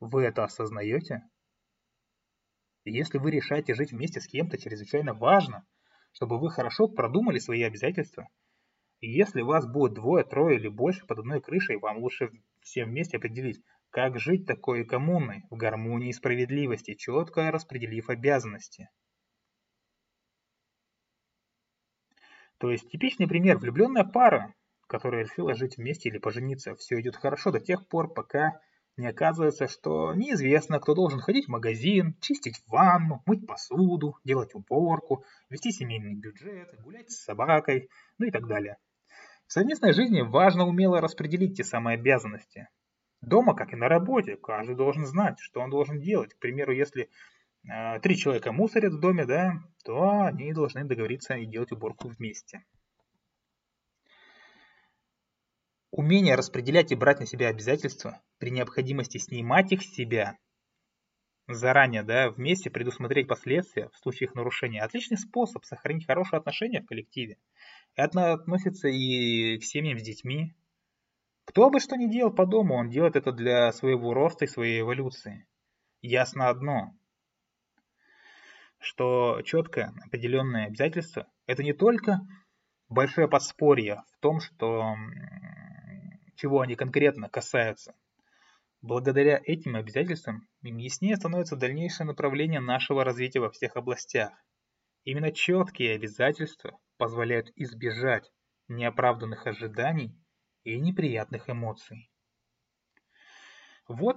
Вы 0.00 0.24
это 0.24 0.44
осознаете? 0.44 1.22
Если 2.84 3.18
вы 3.18 3.30
решаете 3.30 3.74
жить 3.74 3.92
вместе 3.92 4.20
с 4.20 4.26
кем-то, 4.26 4.58
чрезвычайно 4.58 5.14
важно, 5.14 5.66
чтобы 6.12 6.38
вы 6.38 6.50
хорошо 6.50 6.86
продумали 6.88 7.38
свои 7.38 7.62
обязательства. 7.62 8.28
И 9.00 9.10
если 9.10 9.42
вас 9.42 9.66
будет 9.66 9.94
двое, 9.94 10.24
трое 10.24 10.58
или 10.58 10.68
больше 10.68 11.06
под 11.06 11.18
одной 11.18 11.40
крышей, 11.40 11.76
вам 11.76 11.98
лучше 11.98 12.30
всем 12.60 12.90
вместе 12.90 13.16
определить, 13.16 13.62
как 13.90 14.18
жить 14.18 14.46
такой 14.46 14.84
коммуной 14.84 15.44
в 15.50 15.56
гармонии 15.56 16.10
и 16.10 16.14
справедливости, 16.14 16.94
четко 16.94 17.50
распределив 17.50 18.08
обязанности. 18.08 18.88
То 22.58 22.70
есть 22.70 22.88
типичный 22.90 23.28
пример. 23.28 23.58
Влюбленная 23.58 24.04
пара, 24.04 24.54
которая 24.86 25.24
решила 25.24 25.54
жить 25.54 25.76
вместе 25.76 26.08
или 26.08 26.18
пожениться. 26.18 26.74
Все 26.76 27.00
идет 27.00 27.16
хорошо 27.16 27.50
до 27.50 27.60
тех 27.60 27.86
пор, 27.88 28.12
пока 28.12 28.60
не 28.96 29.06
оказывается, 29.06 29.68
что 29.68 30.14
неизвестно, 30.14 30.80
кто 30.80 30.94
должен 30.94 31.20
ходить 31.20 31.46
в 31.46 31.50
магазин, 31.50 32.16
чистить 32.20 32.62
ванну, 32.66 33.22
мыть 33.26 33.46
посуду, 33.46 34.16
делать 34.24 34.54
уборку, 34.54 35.24
вести 35.50 35.70
семейный 35.70 36.14
бюджет, 36.14 36.74
гулять 36.82 37.10
с 37.10 37.24
собакой, 37.24 37.90
ну 38.18 38.26
и 38.26 38.30
так 38.30 38.46
далее. 38.46 38.78
В 39.46 39.52
совместной 39.52 39.92
жизни 39.92 40.22
важно 40.22 40.66
умело 40.66 41.00
распределить 41.00 41.56
те 41.56 41.64
самые 41.64 41.94
обязанности. 41.94 42.68
Дома, 43.20 43.54
как 43.54 43.72
и 43.72 43.76
на 43.76 43.88
работе, 43.88 44.36
каждый 44.36 44.76
должен 44.76 45.04
знать, 45.04 45.38
что 45.40 45.60
он 45.60 45.70
должен 45.70 46.00
делать. 46.00 46.34
К 46.34 46.38
примеру, 46.38 46.72
если 46.72 47.10
э, 47.68 48.00
три 48.00 48.16
человека 48.16 48.52
мусорят 48.52 48.94
в 48.94 49.00
доме, 49.00 49.24
да, 49.24 49.54
то 49.84 50.22
они 50.22 50.52
должны 50.52 50.84
договориться 50.84 51.34
и 51.34 51.46
делать 51.46 51.72
уборку 51.72 52.08
вместе. 52.08 52.64
Умение 55.96 56.34
распределять 56.34 56.92
и 56.92 56.94
брать 56.94 57.20
на 57.20 57.26
себя 57.26 57.48
обязательства, 57.48 58.20
при 58.36 58.50
необходимости 58.50 59.16
снимать 59.16 59.72
их 59.72 59.80
с 59.80 59.94
себя, 59.94 60.36
заранее, 61.48 62.02
да, 62.02 62.28
вместе 62.28 62.68
предусмотреть 62.68 63.28
последствия 63.28 63.88
в 63.88 63.96
случае 63.96 64.26
их 64.28 64.34
нарушения. 64.34 64.82
Отличный 64.82 65.16
способ 65.16 65.64
сохранить 65.64 66.06
хорошие 66.06 66.36
отношения 66.36 66.82
в 66.82 66.86
коллективе. 66.86 67.38
Это 67.94 68.34
относится 68.34 68.88
и 68.88 69.56
к 69.56 69.64
семьям 69.64 69.98
с 69.98 70.02
детьми. 70.02 70.54
Кто 71.46 71.70
бы 71.70 71.80
что 71.80 71.96
ни 71.96 72.12
делал 72.12 72.30
по 72.30 72.44
дому, 72.44 72.74
он 72.74 72.90
делает 72.90 73.16
это 73.16 73.32
для 73.32 73.72
своего 73.72 74.12
роста 74.12 74.44
и 74.44 74.48
своей 74.48 74.82
эволюции. 74.82 75.48
Ясно 76.02 76.50
одно, 76.50 76.94
что 78.80 79.40
четкое 79.40 79.94
определенное 80.04 80.66
обязательство– 80.66 81.26
это 81.46 81.62
не 81.62 81.72
только 81.72 82.20
большое 82.90 83.28
подспорье 83.28 84.02
в 84.12 84.18
том, 84.20 84.40
что 84.40 84.94
чего 86.36 86.60
они 86.60 86.76
конкретно 86.76 87.28
касаются. 87.28 87.94
Благодаря 88.82 89.40
этим 89.44 89.74
обязательствам 89.74 90.46
им 90.62 90.76
яснее 90.76 91.16
становится 91.16 91.56
дальнейшее 91.56 92.06
направление 92.06 92.60
нашего 92.60 93.04
развития 93.04 93.40
во 93.40 93.50
всех 93.50 93.76
областях. 93.76 94.32
Именно 95.04 95.32
четкие 95.32 95.94
обязательства 95.94 96.78
позволяют 96.96 97.50
избежать 97.56 98.30
неоправданных 98.68 99.46
ожиданий 99.46 100.14
и 100.64 100.78
неприятных 100.78 101.48
эмоций. 101.48 102.10
Вот 103.88 104.16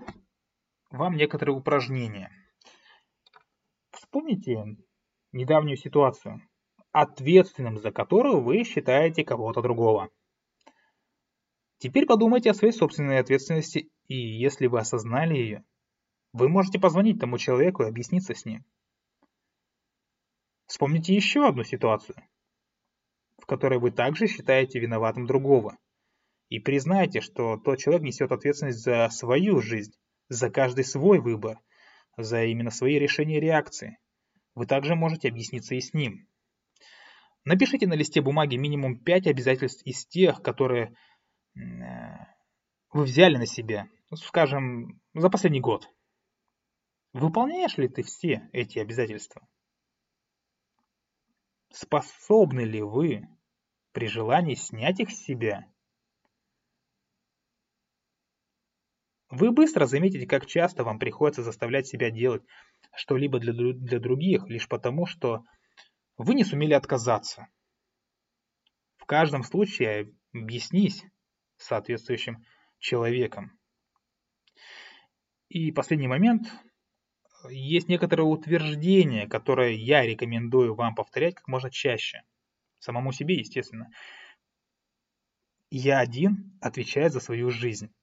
вам 0.90 1.16
некоторые 1.16 1.56
упражнения. 1.56 2.32
Вспомните 3.92 4.78
недавнюю 5.32 5.78
ситуацию, 5.78 6.42
ответственным 6.92 7.78
за 7.78 7.92
которую 7.92 8.42
вы 8.42 8.64
считаете 8.64 9.24
кого-то 9.24 9.62
другого. 9.62 10.10
Теперь 11.80 12.06
подумайте 12.06 12.52
о 12.52 12.54
своей 12.54 12.74
собственной 12.74 13.20
ответственности, 13.20 13.90
и 14.08 14.16
если 14.16 14.68
вы 14.68 14.80
осознали 14.80 15.36
ее, 15.36 15.64
вы 16.34 16.50
можете 16.50 16.78
позвонить 16.78 17.20
тому 17.20 17.38
человеку 17.38 17.84
и 17.84 17.88
объясниться 17.88 18.36
с 18.36 18.46
ним. 18.46 18.66
Вспомните 20.68 21.16
еще 21.16 21.48
одну 21.48 21.64
ситуацию, 21.64 22.18
в 23.38 23.46
которой 23.46 23.80
вы 23.80 23.92
также 23.92 24.28
считаете 24.28 24.80
виноватым 24.80 25.26
другого. 25.26 25.78
И 26.50 26.60
признайте, 26.60 27.22
что 27.22 27.58
тот 27.58 27.80
человек 27.80 28.04
несет 28.04 28.32
ответственность 28.34 28.80
за 28.80 29.08
свою 29.10 29.62
жизнь, 29.62 29.94
за 30.28 30.50
каждый 30.50 30.84
свой 30.84 31.20
выбор, 31.20 31.60
за 32.18 32.44
именно 32.44 32.72
свои 32.72 33.00
решения 33.00 33.38
и 33.38 33.42
реакции. 33.42 34.00
Вы 34.54 34.66
также 34.66 34.96
можете 34.96 35.30
объясниться 35.30 35.76
и 35.76 35.80
с 35.80 35.94
ним. 35.94 36.28
Напишите 37.46 37.88
на 37.88 37.94
листе 37.94 38.22
бумаги 38.22 38.58
минимум 38.58 39.00
5 39.00 39.28
обязательств 39.28 39.82
из 39.86 40.06
тех, 40.06 40.42
которые 40.42 40.94
вы 41.56 43.04
взяли 43.04 43.38
на 43.38 43.46
себя, 43.46 43.88
ну, 44.10 44.18
скажем, 44.18 45.02
за 45.14 45.30
последний 45.30 45.62
год. 45.62 45.88
Выполняешь 47.14 47.78
ли 47.78 47.88
ты 47.88 48.04
все 48.04 48.50
эти 48.54 48.80
обязательства? 48.80 49.48
Способны 51.72 52.62
ли 52.62 52.82
вы 52.82 53.28
при 53.92 54.08
желании 54.08 54.56
снять 54.56 55.00
их 55.00 55.10
с 55.12 55.24
себя? 55.24 55.72
Вы 59.30 59.52
быстро 59.52 59.86
заметите, 59.86 60.26
как 60.26 60.48
часто 60.48 60.84
вам 60.84 60.98
приходится 60.98 61.44
заставлять 61.44 61.88
себя 61.88 62.10
делать 62.10 62.44
что-либо 62.96 63.40
для, 63.40 63.54
для 63.54 64.00
других, 64.00 64.48
лишь 64.48 64.68
потому, 64.68 65.06
что 65.06 65.44
вы 66.18 66.34
не 66.34 66.44
сумели 66.44 66.74
отказаться. 66.74 67.48
В 68.98 69.06
каждом 69.06 69.44
случае 69.44 70.12
объяснись, 70.34 71.04
соответствующим 71.64 72.44
человеком. 72.80 73.60
И 75.50 75.72
последний 75.72 76.08
момент. 76.08 76.48
Есть 77.50 77.88
некоторое 77.88 78.24
утверждение, 78.24 79.28
которое 79.28 79.72
я 79.72 80.04
рекомендую 80.04 80.76
вам 80.76 80.94
повторять 80.94 81.36
как 81.36 81.48
можно 81.48 81.72
чаще. 81.72 82.24
Самому 82.80 83.12
себе, 83.12 83.36
естественно. 83.36 83.90
Я 85.70 86.00
один 86.00 86.58
отвечаю 86.62 87.10
за 87.10 87.20
свою 87.20 87.50
жизнь. 87.50 87.94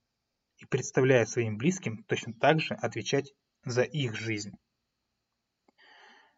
И 0.58 0.64
представляю 0.64 1.26
своим 1.26 1.58
близким 1.58 2.02
точно 2.04 2.32
так 2.32 2.60
же 2.60 2.74
отвечать 2.74 3.34
за 3.64 3.82
их 3.82 4.14
жизнь. 4.14 4.52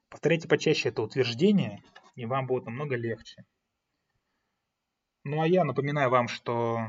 Повторяйте 0.09 0.49
почаще 0.49 0.89
это 0.89 1.03
утверждение, 1.03 1.83
и 2.17 2.27
вам 2.27 2.47
будет 2.47 2.65
намного 2.65 2.97
легче. 2.97 3.45
Ну 5.25 5.43
а 5.43 5.47
я 5.47 5.65
напоминаю 5.65 6.11
вам, 6.11 6.27
что 6.27 6.89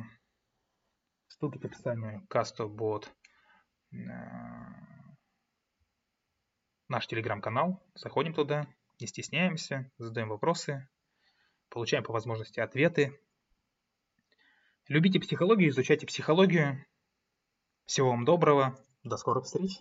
ссылки 1.40 1.58
к 1.58 1.66
описанию 1.66 2.28
CastoBot 2.30 3.08
наш 6.90 7.08
телеграм-канал. 7.08 7.82
Заходим 7.96 8.34
туда, 8.34 8.68
не 9.00 9.08
стесняемся, 9.08 9.90
задаем 9.98 10.30
вопросы, 10.30 10.90
получаем 11.70 12.04
по 12.04 12.12
возможности 12.12 12.60
ответы. 12.60 13.18
Любите 14.88 15.20
психологию, 15.20 15.70
изучайте 15.70 16.06
психологию. 16.06 16.86
Всего 17.86 18.10
вам 18.10 18.26
доброго, 18.26 18.78
до 19.04 19.18
скорых 19.18 19.46
встреч! 19.46 19.80